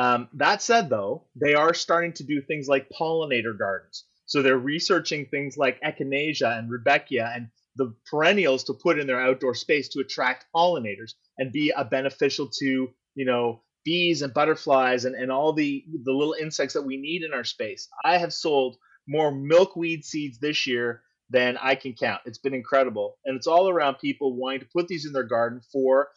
Um, 0.00 0.30
that 0.32 0.62
said, 0.62 0.88
though, 0.88 1.26
they 1.36 1.52
are 1.52 1.74
starting 1.74 2.14
to 2.14 2.24
do 2.24 2.40
things 2.40 2.68
like 2.68 2.88
pollinator 2.88 3.56
gardens. 3.56 4.06
So 4.24 4.40
they're 4.40 4.56
researching 4.56 5.26
things 5.26 5.58
like 5.58 5.78
echinacea 5.82 6.58
and 6.58 6.70
rudbeckia 6.70 7.30
and 7.36 7.48
the 7.76 7.94
perennials 8.10 8.64
to 8.64 8.72
put 8.72 8.98
in 8.98 9.06
their 9.06 9.20
outdoor 9.20 9.54
space 9.54 9.90
to 9.90 10.00
attract 10.00 10.46
pollinators 10.56 11.12
and 11.36 11.52
be 11.52 11.70
a 11.76 11.84
beneficial 11.84 12.48
to 12.60 12.88
you 13.14 13.24
know 13.26 13.60
bees 13.84 14.22
and 14.22 14.32
butterflies 14.32 15.04
and, 15.04 15.14
and 15.14 15.30
all 15.30 15.52
the 15.52 15.84
the 16.04 16.12
little 16.12 16.34
insects 16.40 16.72
that 16.72 16.86
we 16.86 16.96
need 16.96 17.22
in 17.22 17.34
our 17.34 17.44
space. 17.44 17.86
I 18.02 18.16
have 18.16 18.32
sold 18.32 18.78
more 19.06 19.30
milkweed 19.30 20.06
seeds 20.06 20.38
this 20.38 20.66
year 20.66 21.02
than 21.28 21.58
I 21.58 21.74
can 21.74 21.92
count. 21.92 22.22
It's 22.24 22.38
been 22.38 22.54
incredible. 22.54 23.18
And 23.26 23.36
it's 23.36 23.46
all 23.46 23.68
around 23.68 23.96
people 23.98 24.34
wanting 24.34 24.60
to 24.60 24.66
put 24.72 24.88
these 24.88 25.04
in 25.04 25.12
their 25.12 25.24
garden 25.24 25.60
for 25.70 26.08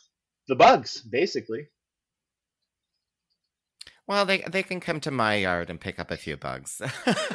the 0.48 0.56
bugs, 0.56 1.02
basically. 1.02 1.67
Well, 4.08 4.26
they 4.26 4.39
they 4.39 4.63
can 4.63 4.80
come 4.80 5.00
to 5.02 5.12
my 5.12 5.36
yard 5.36 5.70
and 5.70 5.80
pick 5.80 6.00
up 6.00 6.12
a 6.12 6.18
few 6.18 6.38
bugs, 6.38 6.82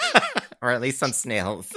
or 0.63 0.71
at 0.71 0.81
least 0.81 0.99
some 0.99 1.13
snails. 1.13 1.73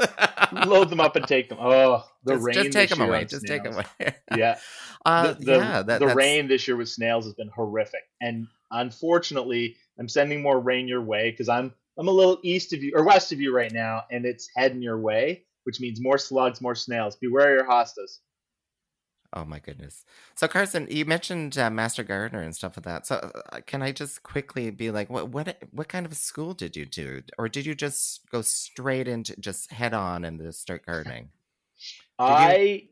Load 0.52 0.90
them 0.90 1.00
up 1.00 1.16
and 1.16 1.26
take 1.28 1.50
them. 1.50 1.60
Oh, 1.62 2.04
the 2.24 2.34
just, 2.34 2.46
rain. 2.46 2.54
just 2.56 2.72
take 2.72 2.90
them 2.90 3.02
away. 3.02 3.26
Just 3.26 3.48
take 3.48 3.64
them 3.64 3.74
away. 3.74 4.16
Yeah. 4.36 4.58
Uh, 5.06 5.34
the, 5.34 5.46
the, 5.46 5.52
yeah, 5.54 5.82
that, 5.82 6.00
the 6.00 6.06
that's- 6.08 6.16
rain 6.16 6.48
this 6.48 6.68
year 6.68 6.78
with 6.78 6.90
snails 6.90 7.26
has 7.26 7.34
been 7.34 7.50
horrific. 7.50 8.02
And 8.22 8.48
unfortunately, 8.70 9.78
I'm 9.98 10.10
sending 10.10 10.42
more 10.42 10.60
rain 10.60 10.88
your 10.88 11.02
way 11.02 11.32
because 11.32 11.50
I'm 11.50 11.74
I'm 11.98 12.08
a 12.08 12.12
little 12.12 12.40
east 12.44 12.74
of 12.74 12.84
you 12.84 12.94
or 12.96 13.06
west 13.06 13.32
of 13.32 13.40
you 13.40 13.56
right 13.56 13.72
now, 13.72 14.04
and 14.12 14.26
it's 14.26 14.50
heading 14.56 14.82
your 14.82 15.00
way, 15.00 15.46
which 15.64 15.80
means 15.80 16.02
more 16.02 16.18
slugs, 16.18 16.62
more 16.62 16.76
snails. 16.76 17.16
Beware 17.16 17.56
your 17.56 17.66
hostas. 17.66 18.20
Oh 19.34 19.46
my 19.46 19.60
goodness. 19.60 20.04
So 20.36 20.48
Carson, 20.48 20.88
you 20.90 21.06
mentioned 21.06 21.58
uh, 21.58 21.70
Master 21.70 22.04
Gardener 22.04 22.42
and 22.42 22.54
stuff 22.54 22.76
like 22.76 22.84
that. 22.84 23.08
So 23.08 23.32
uh, 23.52 23.62
can 23.66 23.82
I 23.82 23.94
just 23.94 24.24
quickly 24.24 24.70
be 24.72 24.92
like, 24.92 25.10
what 25.10 25.30
what 25.30 25.58
what 25.72 25.88
kind 25.88 26.06
of 26.06 26.14
school 26.16 26.54
did 26.54 26.76
you 26.76 26.86
do, 26.86 27.24
or 27.38 27.48
did 27.48 27.66
you 27.66 27.74
just 27.74 28.30
go 28.30 28.42
straight 28.42 29.08
into 29.08 29.40
just 29.40 29.72
head 29.72 29.94
on 29.94 30.26
and 30.26 30.42
just 30.42 30.62
start 30.62 30.86
gardening? 30.86 31.30
I 32.20 32.90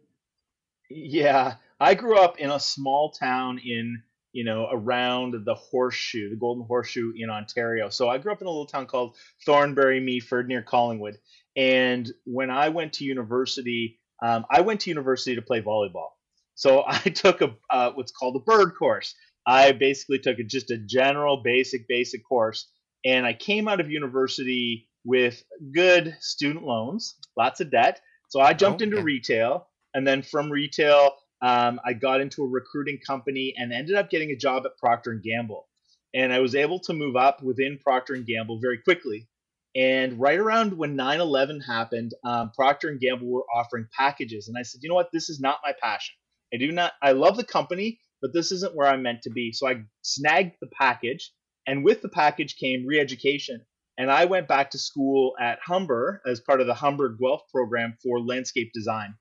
yeah, 0.90 1.56
I 1.80 1.94
grew 1.94 2.18
up 2.18 2.40
in 2.40 2.50
a 2.50 2.60
small 2.60 3.12
town 3.12 3.60
in 3.60 4.02
you 4.32 4.46
know 4.46 4.70
around 4.72 5.44
the 5.46 5.56
Horseshoe, 5.56 6.30
the 6.30 6.38
Golden 6.38 6.66
Horseshoe 6.66 7.12
in 7.18 7.30
Ontario. 7.30 7.90
So 7.90 8.08
I 8.08 8.18
grew 8.18 8.32
up 8.32 8.40
in 8.40 8.48
a 8.48 8.50
little 8.50 8.66
town 8.66 8.86
called 8.86 9.18
Thornbury 9.46 10.00
Meaford 10.00 10.48
near 10.48 10.62
Collingwood. 10.62 11.18
And 11.58 12.10
when 12.24 12.50
I 12.50 12.70
went 12.70 12.94
to 12.94 13.04
university, 13.04 14.00
um, 14.24 14.46
I 14.50 14.62
went 14.62 14.82
to 14.82 14.90
university 14.90 15.36
to 15.36 15.42
play 15.42 15.62
volleyball. 15.62 16.12
So 16.60 16.84
I 16.88 17.00
took 17.00 17.42
a 17.42 17.56
uh, 17.70 17.92
what's 17.94 18.12
called 18.12 18.36
a 18.36 18.40
bird 18.40 18.76
course. 18.78 19.16
I 19.48 19.72
basically 19.72 20.20
took 20.20 20.38
a, 20.40 20.44
just 20.44 20.70
a 20.72 20.78
general 20.78 21.42
basic 21.42 21.88
basic 21.88 22.22
course, 22.28 22.70
and 23.06 23.26
I 23.26 23.34
came 23.34 23.68
out 23.68 23.80
of 23.80 23.90
university 23.90 24.90
with 25.06 25.42
good 25.74 26.18
student 26.20 26.66
loans, 26.66 27.16
lots 27.38 27.62
of 27.62 27.72
debt. 27.72 28.02
So 28.28 28.42
I 28.42 28.54
jumped 28.54 28.82
into 28.82 28.98
Okay. 28.98 29.04
retail, 29.06 29.68
and 29.94 30.06
then 30.06 30.22
from 30.22 30.52
retail, 30.52 31.14
um, 31.42 31.80
I 31.86 31.94
got 31.94 32.20
into 32.20 32.44
a 32.44 32.48
recruiting 32.48 33.00
company 33.08 33.54
and 33.58 33.72
ended 33.72 33.96
up 33.96 34.10
getting 34.10 34.32
a 34.32 34.36
job 34.36 34.66
at 34.66 34.78
Procter 34.78 35.12
and 35.12 35.24
Gamble. 35.24 35.66
And 36.14 36.34
I 36.34 36.40
was 36.40 36.56
able 36.56 36.80
to 36.82 36.94
move 36.94 37.16
up 37.16 37.42
within 37.42 37.80
Procter 37.80 38.16
and 38.16 38.26
Gamble 38.26 38.60
very 38.60 38.80
quickly. 38.80 39.30
And 39.76 40.20
right 40.20 40.38
around 40.38 40.78
when 40.78 40.98
9/11 40.98 41.62
happened, 41.62 42.14
um, 42.26 42.52
Procter 42.52 42.90
and 42.90 43.00
Gamble 43.00 43.28
were 43.28 43.46
offering 43.56 43.88
packages, 43.98 44.50
and 44.50 44.58
I 44.58 44.64
said, 44.64 44.82
you 44.84 44.90
know 44.90 44.96
what, 44.96 45.12
this 45.14 45.30
is 45.30 45.40
not 45.40 45.60
my 45.64 45.74
passion. 45.82 46.16
I 46.54 46.58
do 46.58 46.72
not. 46.72 46.94
I 47.02 47.12
love 47.12 47.38
the 47.38 47.44
company, 47.44 48.00
but 48.22 48.34
this 48.34 48.52
isn't 48.52 48.76
where 48.76 48.88
I'm 48.88 49.04
meant 49.04 49.22
to 49.24 49.30
be. 49.30 49.52
So 49.52 49.68
I 49.68 49.84
snagged 50.02 50.56
the 50.62 50.68
package, 50.68 51.32
and 51.68 51.84
with 51.84 52.02
the 52.02 52.10
package 52.10 52.56
came 52.58 52.86
re-education. 52.86 53.66
And 53.98 54.10
I 54.10 54.26
went 54.26 54.48
back 54.48 54.72
to 54.72 54.78
school 54.78 55.34
at 55.42 55.60
Humber 55.62 56.22
as 56.26 56.40
part 56.40 56.62
of 56.62 56.68
the 56.68 56.74
Humber 56.74 57.18
Guelph 57.20 57.42
program 57.54 57.98
for 58.02 58.22
landscape 58.22 58.72
design. 58.74 59.16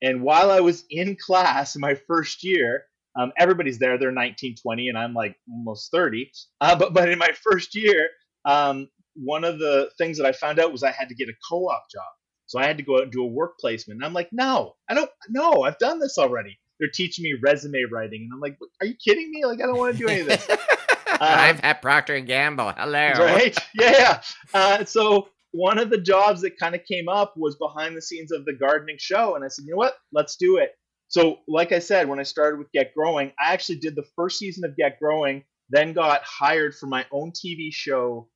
And 0.00 0.22
while 0.22 0.50
I 0.50 0.60
was 0.60 0.84
in 0.88 1.16
class 1.16 1.74
in 1.74 1.80
my 1.82 1.94
first 2.06 2.42
year, 2.42 2.84
um, 3.14 3.32
everybody's 3.38 3.78
there. 3.78 3.98
They're 3.98 4.10
19, 4.10 4.56
20, 4.62 4.88
and 4.88 4.96
I'm 4.98 5.12
like 5.12 5.36
almost 5.48 5.90
30. 5.92 6.30
Uh, 6.60 6.76
but 6.76 6.94
but 6.94 7.10
in 7.10 7.18
my 7.18 7.30
first 7.42 7.74
year, 7.74 8.08
um, 8.46 8.88
one 9.14 9.44
of 9.44 9.58
the 9.58 9.90
things 9.98 10.16
that 10.16 10.26
I 10.26 10.32
found 10.32 10.58
out 10.58 10.72
was 10.72 10.82
I 10.82 10.90
had 10.90 11.10
to 11.10 11.14
get 11.14 11.28
a 11.28 11.34
co-op 11.48 11.84
job. 11.90 12.02
So 12.46 12.58
I 12.58 12.66
had 12.66 12.78
to 12.78 12.82
go 12.82 12.96
out 12.96 13.04
and 13.04 13.12
do 13.12 13.22
a 13.22 13.26
work 13.26 13.58
placement. 13.58 13.98
And 13.98 14.04
I'm 14.04 14.14
like, 14.14 14.28
no, 14.32 14.74
I 14.88 14.94
don't. 14.94 15.10
No, 15.28 15.62
I've 15.62 15.78
done 15.78 15.98
this 15.98 16.18
already. 16.18 16.58
They're 16.82 16.90
teaching 16.90 17.22
me 17.22 17.34
resume 17.40 17.84
writing, 17.92 18.22
and 18.22 18.32
I'm 18.32 18.40
like, 18.40 18.58
are 18.80 18.86
you 18.86 18.94
kidding 18.94 19.30
me? 19.30 19.44
Like 19.44 19.60
I 19.62 19.66
don't 19.66 19.78
want 19.78 19.96
to 19.96 19.98
do 20.02 20.08
any 20.08 20.22
of 20.22 20.26
this. 20.26 20.48
I've 21.20 21.60
had 21.60 21.74
Procter 21.74 22.16
and 22.16 22.26
Gamble. 22.26 22.72
Hello. 22.76 23.12
right? 23.18 23.56
Yeah, 23.78 23.92
yeah. 23.92 24.22
Uh, 24.52 24.84
so 24.84 25.28
one 25.52 25.78
of 25.78 25.90
the 25.90 26.00
jobs 26.00 26.40
that 26.40 26.58
kind 26.58 26.74
of 26.74 26.84
came 26.84 27.08
up 27.08 27.34
was 27.36 27.54
behind 27.54 27.96
the 27.96 28.02
scenes 28.02 28.32
of 28.32 28.44
the 28.44 28.54
gardening 28.54 28.96
show, 28.98 29.36
and 29.36 29.44
I 29.44 29.48
said, 29.48 29.64
you 29.64 29.70
know 29.70 29.76
what? 29.76 29.94
Let's 30.12 30.34
do 30.34 30.56
it. 30.56 30.72
So, 31.06 31.38
like 31.46 31.70
I 31.70 31.78
said, 31.78 32.08
when 32.08 32.18
I 32.18 32.24
started 32.24 32.58
with 32.58 32.72
Get 32.72 32.94
Growing, 32.96 33.30
I 33.38 33.52
actually 33.52 33.78
did 33.78 33.94
the 33.94 34.06
first 34.16 34.40
season 34.40 34.64
of 34.64 34.76
Get 34.76 34.98
Growing, 34.98 35.44
then 35.70 35.92
got 35.92 36.22
hired 36.24 36.74
for 36.74 36.86
my 36.86 37.06
own 37.12 37.30
TV 37.30 37.72
show 37.72 38.28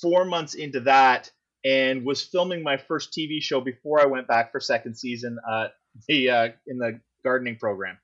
four 0.00 0.24
months 0.24 0.54
into 0.54 0.80
that, 0.80 1.30
and 1.66 2.06
was 2.06 2.22
filming 2.22 2.62
my 2.62 2.78
first 2.78 3.12
TV 3.12 3.42
show 3.42 3.60
before 3.60 4.00
I 4.00 4.06
went 4.06 4.26
back 4.26 4.52
for 4.52 4.60
second 4.60 4.94
season 4.96 5.36
uh, 5.46 5.66
the 6.08 6.30
uh, 6.30 6.48
in 6.66 6.78
the 6.78 7.00
gardening 7.24 7.56
program. 7.56 7.98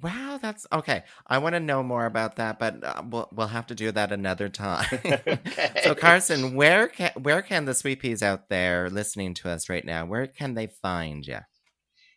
Wow, 0.00 0.38
that's 0.40 0.66
okay. 0.72 1.04
I 1.26 1.36
want 1.38 1.54
to 1.54 1.60
know 1.60 1.82
more 1.82 2.06
about 2.06 2.36
that, 2.36 2.58
but 2.58 2.82
uh, 2.82 3.02
we'll 3.06 3.28
we'll 3.30 3.48
have 3.48 3.66
to 3.66 3.74
do 3.74 3.92
that 3.92 4.10
another 4.10 4.48
time. 4.48 4.86
so 5.82 5.94
Carson, 5.94 6.54
where 6.54 6.88
can 6.88 7.12
where 7.20 7.42
can 7.42 7.66
the 7.66 7.74
sweet 7.74 8.00
peas 8.00 8.22
out 8.22 8.48
there 8.48 8.88
listening 8.88 9.34
to 9.34 9.50
us 9.50 9.68
right 9.68 9.84
now? 9.84 10.06
Where 10.06 10.26
can 10.26 10.54
they 10.54 10.68
find 10.68 11.26
you? 11.26 11.40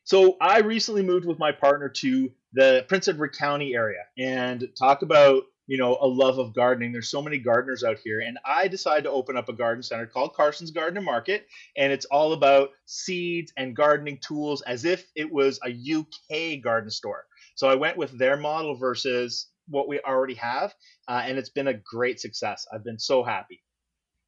So 0.05 0.37
I 0.39 0.59
recently 0.59 1.01
moved 1.01 1.25
with 1.25 1.39
my 1.39 1.51
partner 1.51 1.89
to 1.89 2.31
the 2.53 2.85
Prince 2.87 3.07
Edward 3.07 3.35
County 3.35 3.73
area 3.73 4.03
and 4.17 4.69
talk 4.77 5.01
about, 5.01 5.43
you 5.67 5.77
know, 5.77 5.97
a 5.99 6.07
love 6.07 6.37
of 6.37 6.53
gardening. 6.53 6.91
There's 6.91 7.09
so 7.09 7.21
many 7.21 7.37
gardeners 7.37 7.83
out 7.83 7.97
here. 8.03 8.21
And 8.21 8.37
I 8.45 8.67
decided 8.67 9.03
to 9.03 9.11
open 9.11 9.37
up 9.37 9.49
a 9.49 9.53
garden 9.53 9.83
center 9.83 10.05
called 10.05 10.35
Carson's 10.35 10.71
Garden 10.71 10.97
and 10.97 11.05
Market. 11.05 11.47
And 11.75 11.91
it's 11.91 12.05
all 12.05 12.33
about 12.33 12.69
seeds 12.85 13.51
and 13.57 13.75
gardening 13.75 14.19
tools 14.25 14.61
as 14.61 14.85
if 14.85 15.05
it 15.15 15.31
was 15.31 15.59
a 15.65 15.69
UK 15.71 16.61
garden 16.63 16.89
store. 16.89 17.25
So 17.55 17.67
I 17.67 17.75
went 17.75 17.97
with 17.97 18.17
their 18.17 18.37
model 18.37 18.75
versus 18.75 19.47
what 19.67 19.87
we 19.87 19.99
already 20.01 20.35
have. 20.35 20.73
Uh, 21.07 21.23
and 21.25 21.37
it's 21.37 21.49
been 21.49 21.67
a 21.67 21.73
great 21.73 22.19
success. 22.19 22.65
I've 22.71 22.83
been 22.83 22.99
so 22.99 23.23
happy. 23.23 23.61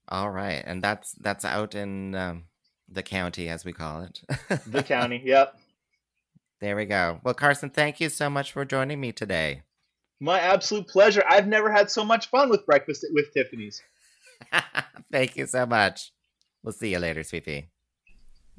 All 0.10 0.30
right, 0.30 0.64
and 0.66 0.82
that's 0.82 1.12
that's 1.20 1.44
out 1.44 1.76
in 1.76 2.16
um, 2.16 2.46
the 2.88 3.04
county, 3.04 3.50
as 3.50 3.66
we 3.66 3.74
call 3.74 4.04
it. 4.04 4.22
The 4.66 4.82
county. 4.82 5.22
Yep. 5.26 5.60
there 6.62 6.78
we 6.78 6.86
go. 6.86 7.20
Well, 7.24 7.34
Carson, 7.34 7.70
thank 7.70 8.00
you 8.00 8.08
so 8.08 8.30
much 8.30 8.54
for 8.54 8.64
joining 8.64 9.02
me 9.02 9.12
today. 9.12 9.64
My 10.20 10.40
absolute 10.40 10.88
pleasure. 10.88 11.24
I've 11.28 11.48
never 11.48 11.72
had 11.72 11.92
so 11.92 12.04
much 12.04 12.28
fun 12.28 12.50
with 12.50 12.66
breakfast 12.66 13.06
with 13.12 13.34
Tiffany's. 13.34 13.82
Thank 15.12 15.38
you 15.38 15.46
so 15.46 15.66
much. 15.66 16.12
We'll 16.64 16.74
see 16.74 16.92
you 16.92 17.00
later, 17.00 17.24
sweetie. 17.24 17.70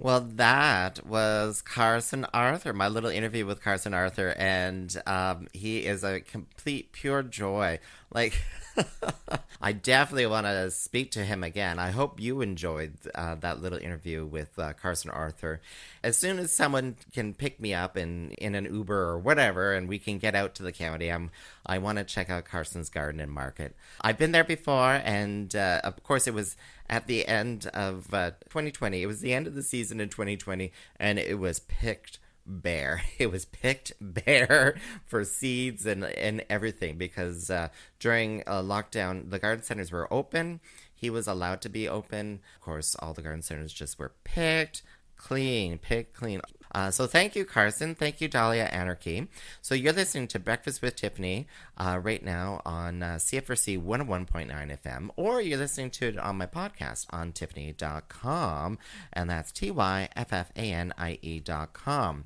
Well, 0.00 0.20
that 0.20 1.04
was 1.04 1.60
Carson 1.60 2.24
Arthur, 2.32 2.72
my 2.72 2.86
little 2.86 3.10
interview 3.10 3.44
with 3.44 3.60
Carson 3.60 3.92
Arthur, 3.92 4.32
and 4.38 4.96
um, 5.06 5.48
he 5.52 5.84
is 5.84 6.04
a 6.04 6.20
complete 6.20 6.92
pure 6.92 7.24
joy. 7.24 7.80
Like, 8.12 8.40
I 9.60 9.72
definitely 9.72 10.26
want 10.26 10.46
to 10.46 10.70
speak 10.70 11.10
to 11.12 11.24
him 11.24 11.42
again. 11.42 11.78
I 11.78 11.90
hope 11.90 12.20
you 12.20 12.40
enjoyed 12.40 12.94
uh, 13.14 13.34
that 13.36 13.60
little 13.60 13.78
interview 13.78 14.24
with 14.24 14.56
uh, 14.58 14.72
Carson 14.74 15.10
Arthur. 15.10 15.60
As 16.02 16.16
soon 16.16 16.38
as 16.38 16.52
someone 16.52 16.96
can 17.12 17.34
pick 17.34 17.60
me 17.60 17.74
up 17.74 17.96
in, 17.96 18.30
in 18.32 18.54
an 18.54 18.72
Uber 18.72 19.10
or 19.10 19.18
whatever, 19.18 19.72
and 19.72 19.88
we 19.88 19.98
can 19.98 20.18
get 20.18 20.34
out 20.34 20.54
to 20.56 20.62
the 20.62 20.72
county, 20.72 21.10
I'm 21.10 21.30
I 21.66 21.78
want 21.78 21.98
to 21.98 22.04
check 22.04 22.30
out 22.30 22.44
Carson's 22.44 22.88
Garden 22.88 23.20
and 23.20 23.32
Market. 23.32 23.74
I've 24.00 24.16
been 24.16 24.32
there 24.32 24.44
before, 24.44 25.00
and 25.04 25.54
uh, 25.54 25.80
of 25.84 26.02
course, 26.02 26.26
it 26.26 26.34
was 26.34 26.56
at 26.88 27.06
the 27.06 27.26
end 27.26 27.66
of 27.74 28.12
uh, 28.14 28.30
2020. 28.48 29.02
It 29.02 29.06
was 29.06 29.20
the 29.20 29.34
end 29.34 29.46
of 29.46 29.54
the 29.54 29.62
season 29.62 30.00
in 30.00 30.08
2020, 30.08 30.72
and 30.98 31.18
it 31.18 31.38
was 31.38 31.60
picked 31.60 32.18
bare. 32.48 33.02
It 33.18 33.30
was 33.30 33.44
picked 33.44 33.92
bare 34.00 34.76
for 35.06 35.24
seeds 35.24 35.86
and 35.86 36.04
and 36.04 36.44
everything 36.50 36.96
because 36.98 37.50
uh, 37.50 37.68
during 37.98 38.42
uh, 38.46 38.62
lockdown, 38.62 39.30
the 39.30 39.38
garden 39.38 39.64
centers 39.64 39.92
were 39.92 40.12
open. 40.12 40.60
he 40.94 41.10
was 41.10 41.26
allowed 41.28 41.60
to 41.62 41.68
be 41.68 41.88
open. 41.88 42.40
Of 42.56 42.62
course, 42.62 42.96
all 43.00 43.14
the 43.14 43.22
garden 43.22 43.42
centers 43.42 43.72
just 43.72 43.98
were 43.98 44.12
picked 44.24 44.82
clean, 45.16 45.78
picked 45.78 46.14
clean. 46.14 46.40
Uh, 46.72 46.90
so 46.90 47.06
thank 47.06 47.34
you, 47.34 47.44
Carson. 47.44 47.94
Thank 47.94 48.20
you, 48.20 48.28
Dahlia 48.28 48.64
Anarchy. 48.64 49.28
So 49.62 49.74
you're 49.74 49.92
listening 49.92 50.28
to 50.28 50.38
Breakfast 50.38 50.82
with 50.82 50.96
Tiffany 50.96 51.46
uh, 51.76 51.98
right 52.02 52.24
now 52.24 52.60
on 52.64 53.02
uh, 53.02 53.16
CFRC 53.16 53.82
101.9 53.82 54.48
FM, 54.82 55.10
or 55.16 55.40
you're 55.40 55.58
listening 55.58 55.90
to 55.90 56.08
it 56.08 56.18
on 56.18 56.36
my 56.36 56.46
podcast 56.46 57.06
on 57.10 57.32
tyffanie.com, 57.32 58.78
and 59.12 59.30
that's 59.30 59.52
T 59.52 59.70
Y 59.70 60.08
F 60.14 60.32
F 60.32 60.50
A 60.56 60.72
N 60.72 60.92
I 60.98 61.18
E.com. 61.22 62.24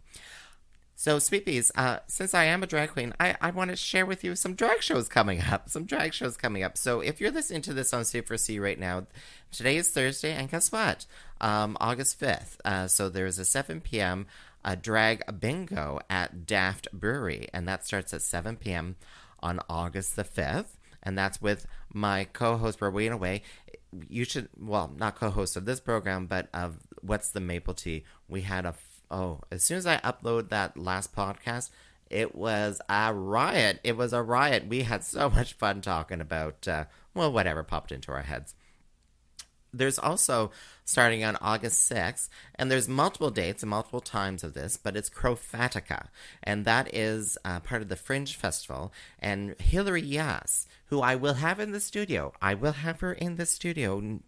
So, 1.02 1.18
Sweet 1.18 1.46
Peas, 1.46 1.72
uh, 1.74 1.98
since 2.06 2.32
I 2.32 2.44
am 2.44 2.62
a 2.62 2.66
drag 2.68 2.90
queen, 2.90 3.12
I, 3.18 3.34
I 3.40 3.50
want 3.50 3.70
to 3.70 3.76
share 3.76 4.06
with 4.06 4.22
you 4.22 4.36
some 4.36 4.54
drag 4.54 4.84
shows 4.84 5.08
coming 5.08 5.40
up. 5.50 5.68
Some 5.68 5.84
drag 5.84 6.14
shows 6.14 6.36
coming 6.36 6.62
up. 6.62 6.78
So, 6.78 7.00
if 7.00 7.20
you're 7.20 7.32
listening 7.32 7.62
to 7.62 7.74
this 7.74 7.92
on 7.92 8.02
C4C 8.02 8.60
right 8.60 8.78
now, 8.78 9.08
today 9.50 9.76
is 9.78 9.90
Thursday, 9.90 10.32
and 10.32 10.48
guess 10.48 10.70
what? 10.70 11.06
Um, 11.40 11.76
August 11.80 12.20
5th. 12.20 12.58
Uh, 12.64 12.86
so, 12.86 13.08
there's 13.08 13.40
a 13.40 13.44
7 13.44 13.80
p.m. 13.80 14.28
Uh, 14.64 14.76
drag 14.80 15.40
bingo 15.40 15.98
at 16.08 16.46
Daft 16.46 16.86
Brewery, 16.92 17.48
and 17.52 17.66
that 17.66 17.84
starts 17.84 18.14
at 18.14 18.22
7 18.22 18.54
p.m. 18.54 18.94
on 19.40 19.58
August 19.68 20.14
the 20.14 20.22
5th. 20.22 20.76
And 21.02 21.18
that's 21.18 21.42
with 21.42 21.66
my 21.92 22.28
co 22.32 22.56
host, 22.58 22.80
Rowena 22.80 23.16
Way. 23.16 23.42
You 24.08 24.24
should, 24.24 24.50
well, 24.56 24.92
not 24.96 25.16
co 25.16 25.30
host 25.30 25.56
of 25.56 25.64
this 25.64 25.80
program, 25.80 26.26
but 26.26 26.48
of 26.54 26.76
What's 27.00 27.30
the 27.30 27.40
Maple 27.40 27.74
Tea. 27.74 28.04
We 28.28 28.42
had 28.42 28.64
a 28.64 28.74
oh, 29.12 29.40
as 29.50 29.62
soon 29.62 29.76
as 29.76 29.86
I 29.86 29.98
upload 29.98 30.48
that 30.48 30.76
last 30.76 31.14
podcast, 31.14 31.70
it 32.10 32.34
was 32.34 32.80
a 32.88 33.12
riot. 33.14 33.80
It 33.84 33.96
was 33.96 34.12
a 34.12 34.22
riot. 34.22 34.66
We 34.68 34.82
had 34.82 35.04
so 35.04 35.30
much 35.30 35.52
fun 35.54 35.80
talking 35.80 36.20
about, 36.20 36.66
uh, 36.66 36.84
well, 37.14 37.32
whatever 37.32 37.62
popped 37.62 37.92
into 37.92 38.12
our 38.12 38.22
heads. 38.22 38.54
There's 39.74 39.98
also 39.98 40.50
starting 40.84 41.24
on 41.24 41.36
August 41.36 41.90
6th, 41.90 42.28
and 42.56 42.70
there's 42.70 42.88
multiple 42.88 43.30
dates 43.30 43.62
and 43.62 43.70
multiple 43.70 44.02
times 44.02 44.44
of 44.44 44.52
this, 44.52 44.76
but 44.76 44.96
it's 44.96 45.08
Crofatica, 45.08 46.08
and 46.42 46.66
that 46.66 46.94
is 46.94 47.38
uh, 47.42 47.60
part 47.60 47.80
of 47.80 47.88
the 47.88 47.96
Fringe 47.96 48.36
Festival. 48.36 48.92
And 49.18 49.54
Hilary 49.58 50.02
Yass, 50.02 50.66
who 50.86 51.00
I 51.00 51.14
will 51.14 51.34
have 51.34 51.58
in 51.58 51.72
the 51.72 51.80
studio, 51.80 52.34
I 52.42 52.52
will 52.52 52.72
have 52.72 53.00
her 53.00 53.14
in 53.14 53.36
the 53.36 53.46
studio 53.46 54.20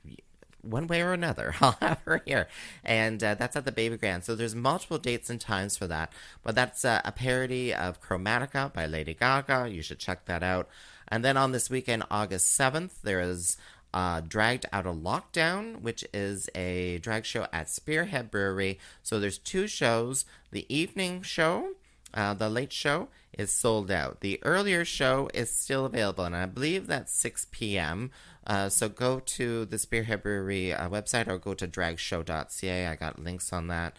one 0.65 0.87
way 0.87 1.03
or 1.03 1.13
another. 1.13 1.55
I'll 1.61 1.77
have 1.81 2.01
her 2.05 2.23
here. 2.25 2.49
And 2.85 3.23
uh, 3.23 3.35
that's 3.35 3.57
at 3.57 3.65
the 3.65 3.73
Baby 3.73 3.97
Grand. 3.97 4.25
So 4.25 4.35
there's 4.35 4.55
multiple 4.55 4.99
dates 4.99 5.31
and 5.31 5.41
times 5.41 5.77
for 5.77 5.87
that. 5.87 6.13
But 6.43 6.55
that's 6.55 6.85
uh, 6.85 7.01
a 7.05 7.13
parody 7.13 7.73
of 7.73 8.01
Chromatica 8.01 8.73
by 8.73 8.87
Lady 8.87 9.15
Gaga. 9.15 9.69
You 9.71 9.83
should 9.83 9.99
check 9.99 10.25
that 10.27 10.43
out. 10.43 10.69
And 11.09 11.25
then 11.25 11.37
on 11.37 11.53
this 11.53 11.71
weekend, 11.71 12.05
August 12.11 12.59
7th, 12.59 13.03
there 13.03 13.21
is 13.21 13.57
uh, 13.95 14.21
Dragged 14.21 14.67
Out 14.73 14.87
of 14.87 14.97
Lockdown, 14.97 15.81
which 15.81 16.05
is 16.13 16.51
a 16.55 16.99
drag 16.99 17.25
show 17.25 17.47
at 17.53 17.71
Spearhead 17.71 18.31
Brewery. 18.31 18.79
So 19.03 19.21
there's 19.21 19.39
two 19.39 19.69
shows. 19.69 20.25
The 20.51 20.67
evening 20.75 21.23
show, 21.23 21.75
uh, 22.13 22.35
the 22.35 22.51
late 22.51 22.73
show, 22.73 23.09
is 23.39 23.53
sold 23.53 23.91
out. 23.91 24.21
The 24.21 24.41
earlier 24.43 24.85
show 24.85 25.31
is 25.33 25.51
still 25.51 25.87
available, 25.87 26.25
and 26.25 26.37
I 26.37 26.47
believe 26.47 26.87
that's 26.87 27.13
6 27.13 27.47
p.m. 27.53 28.11
Uh, 28.47 28.69
so 28.69 28.89
go 28.89 29.21
to 29.21 29.65
the 29.65 29.79
Spearhead 29.79 30.23
Brewery 30.23 30.73
uh, 30.73 30.89
website 30.89 31.29
or 31.29 31.39
go 31.39 31.55
to 31.55 31.67
dragshow.ca. 31.67 32.87
I 32.87 32.95
got 32.97 33.19
links 33.19 33.53
on 33.53 33.69
that. 33.69 33.97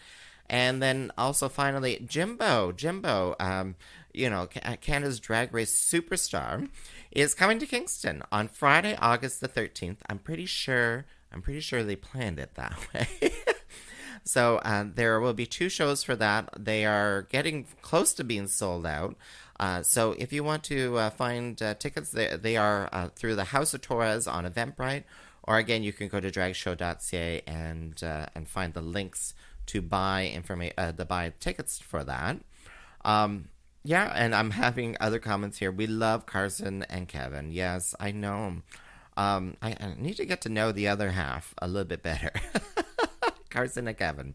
And 0.48 0.80
then 0.80 1.10
also 1.18 1.48
finally, 1.48 2.04
Jimbo, 2.06 2.72
Jimbo, 2.72 3.34
um, 3.40 3.74
you 4.12 4.30
know, 4.30 4.46
Canada's 4.80 5.20
Drag 5.20 5.52
Race 5.52 5.74
superstar, 5.74 6.68
is 7.10 7.34
coming 7.34 7.58
to 7.58 7.66
Kingston 7.66 8.22
on 8.30 8.48
Friday, 8.48 8.96
August 9.00 9.40
the 9.40 9.48
13th. 9.48 9.98
I'm 10.08 10.18
pretty 10.18 10.46
sure, 10.46 11.04
I'm 11.32 11.42
pretty 11.42 11.60
sure 11.60 11.82
they 11.82 11.96
planned 11.96 12.38
it 12.38 12.54
that 12.54 12.78
way. 12.94 13.32
so 14.24 14.58
uh, 14.58 14.84
there 14.94 15.20
will 15.20 15.34
be 15.34 15.46
two 15.46 15.68
shows 15.68 16.04
for 16.04 16.14
that. 16.16 16.48
They 16.56 16.84
are 16.84 17.22
getting 17.22 17.66
close 17.82 18.14
to 18.14 18.24
being 18.24 18.46
sold 18.46 18.86
out. 18.86 19.16
Uh, 19.58 19.82
so 19.82 20.14
if 20.18 20.32
you 20.32 20.44
want 20.44 20.62
to 20.64 20.96
uh, 20.98 21.10
find 21.10 21.60
uh, 21.62 21.74
tickets, 21.74 22.10
they, 22.10 22.36
they 22.36 22.56
are 22.56 22.88
uh, 22.92 23.08
through 23.08 23.34
the 23.34 23.44
House 23.44 23.72
of 23.74 23.80
Torres 23.80 24.26
on 24.26 24.44
Eventbrite, 24.44 25.04
or 25.42 25.56
again, 25.56 25.82
you 25.82 25.92
can 25.92 26.08
go 26.08 26.20
to 26.20 26.30
dragshow.ca 26.30 27.42
and 27.46 28.02
uh, 28.02 28.26
and 28.34 28.48
find 28.48 28.74
the 28.74 28.80
links 28.80 29.34
to 29.66 29.80
buy 29.80 30.26
information, 30.26 30.96
to 30.96 31.04
buy 31.04 31.32
tickets 31.40 31.78
for 31.78 32.04
that. 32.04 32.38
Um, 33.04 33.48
yeah, 33.84 34.12
and 34.14 34.34
I'm 34.34 34.50
having 34.50 34.96
other 35.00 35.20
comments 35.20 35.58
here. 35.58 35.70
We 35.70 35.86
love 35.86 36.26
Carson 36.26 36.84
and 36.90 37.06
Kevin. 37.06 37.52
Yes, 37.52 37.94
I 38.00 38.10
know. 38.10 38.62
Um, 39.16 39.56
I, 39.62 39.76
I 39.80 39.94
need 39.96 40.16
to 40.16 40.26
get 40.26 40.40
to 40.42 40.48
know 40.48 40.72
the 40.72 40.88
other 40.88 41.12
half 41.12 41.54
a 41.62 41.68
little 41.68 41.86
bit 41.86 42.02
better. 42.02 42.32
Carson 43.56 43.88
and 43.88 43.96
Kevin. 43.96 44.34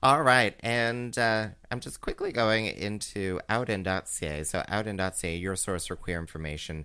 All 0.00 0.22
right, 0.22 0.54
and 0.60 1.18
uh, 1.18 1.48
I'm 1.72 1.80
just 1.80 2.00
quickly 2.00 2.30
going 2.30 2.66
into 2.66 3.40
outin.ca. 3.50 4.44
So 4.44 4.62
outin.ca, 4.68 5.36
your 5.36 5.56
source 5.56 5.86
for 5.88 5.96
queer 5.96 6.20
information 6.20 6.84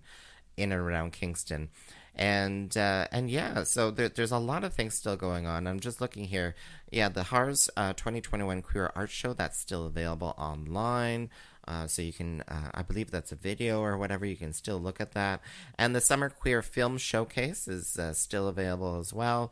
in 0.58 0.72
and 0.72 0.82
around 0.82 1.14
Kingston. 1.14 1.70
And 2.16 2.76
uh, 2.76 3.06
and 3.12 3.30
yeah, 3.30 3.64
so 3.66 3.92
there, 3.92 4.10
there's 4.10 4.32
a 4.32 4.40
lot 4.40 4.64
of 4.64 4.74
things 4.74 4.96
still 4.96 5.16
going 5.16 5.46
on. 5.46 5.68
I'm 5.68 5.80
just 5.80 6.02
looking 6.02 6.26
here. 6.26 6.56
Yeah, 6.92 7.08
the 7.08 7.24
HARS 7.24 7.70
uh, 7.78 7.94
2021 7.94 8.64
Queer 8.64 8.92
Art 8.96 9.12
Show 9.12 9.34
that's 9.34 9.60
still 9.60 9.86
available 9.86 10.34
online. 10.40 11.30
Uh, 11.68 11.86
so 11.86 12.02
you 12.02 12.12
can, 12.12 12.42
uh, 12.48 12.72
I 12.74 12.82
believe 12.82 13.12
that's 13.12 13.32
a 13.32 13.36
video 13.36 13.80
or 13.80 13.96
whatever. 13.96 14.26
You 14.26 14.36
can 14.36 14.54
still 14.54 14.80
look 14.80 15.00
at 15.00 15.12
that. 15.12 15.40
And 15.78 15.96
the 15.96 16.02
Summer 16.02 16.30
Queer 16.30 16.64
Film 16.64 16.98
Showcase 16.98 17.68
is 17.68 18.00
uh, 18.00 18.14
still 18.14 18.48
available 18.48 18.98
as 19.00 19.14
well 19.14 19.52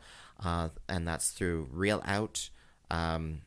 and 0.88 1.06
that's 1.06 1.30
through 1.30 1.68
Reelout. 1.74 2.50
Um, 2.90 3.42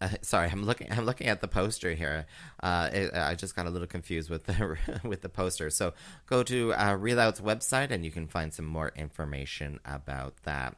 sorry, 0.22 0.48
I'm 0.50 0.64
looking. 0.64 0.90
I'm 0.90 1.04
looking 1.04 1.26
at 1.26 1.40
the 1.40 1.48
poster 1.48 1.92
here. 1.92 2.26
Uh, 2.62 2.88
it, 2.92 3.14
I 3.14 3.34
just 3.34 3.54
got 3.54 3.66
a 3.66 3.70
little 3.70 3.86
confused 3.86 4.30
with 4.30 4.44
the 4.44 4.76
with 5.04 5.22
the 5.22 5.28
poster. 5.28 5.68
So 5.70 5.92
go 6.26 6.42
to 6.44 6.72
uh, 6.74 6.94
Real 6.94 7.16
website, 7.18 7.90
and 7.90 8.04
you 8.04 8.10
can 8.10 8.26
find 8.26 8.52
some 8.52 8.64
more 8.64 8.92
information 8.96 9.78
about 9.84 10.34
that. 10.44 10.76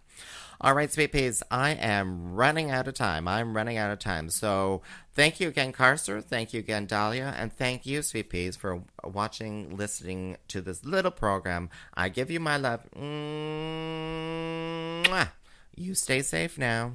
All 0.60 0.74
right, 0.74 0.92
Sweet 0.92 1.12
Peas, 1.12 1.42
I 1.50 1.70
am 1.70 2.34
running 2.34 2.70
out 2.70 2.86
of 2.86 2.94
time. 2.94 3.26
I'm 3.26 3.56
running 3.56 3.78
out 3.78 3.90
of 3.90 3.98
time. 3.98 4.30
So 4.30 4.82
thank 5.12 5.40
you 5.40 5.48
again, 5.48 5.72
Carcer. 5.72 6.22
Thank 6.22 6.52
you 6.54 6.60
again, 6.60 6.86
Dahlia, 6.86 7.34
and 7.36 7.52
thank 7.52 7.84
you, 7.84 8.02
Sweet 8.02 8.30
Peas, 8.30 8.54
for 8.56 8.82
watching, 9.02 9.76
listening 9.76 10.36
to 10.48 10.60
this 10.60 10.84
little 10.84 11.10
program. 11.10 11.68
I 11.94 12.08
give 12.10 12.30
you 12.30 12.38
my 12.38 12.56
love. 12.56 12.88
Mwah. 12.96 13.72
You 15.74 15.94
stay 15.94 16.22
safe 16.22 16.58
now. 16.58 16.92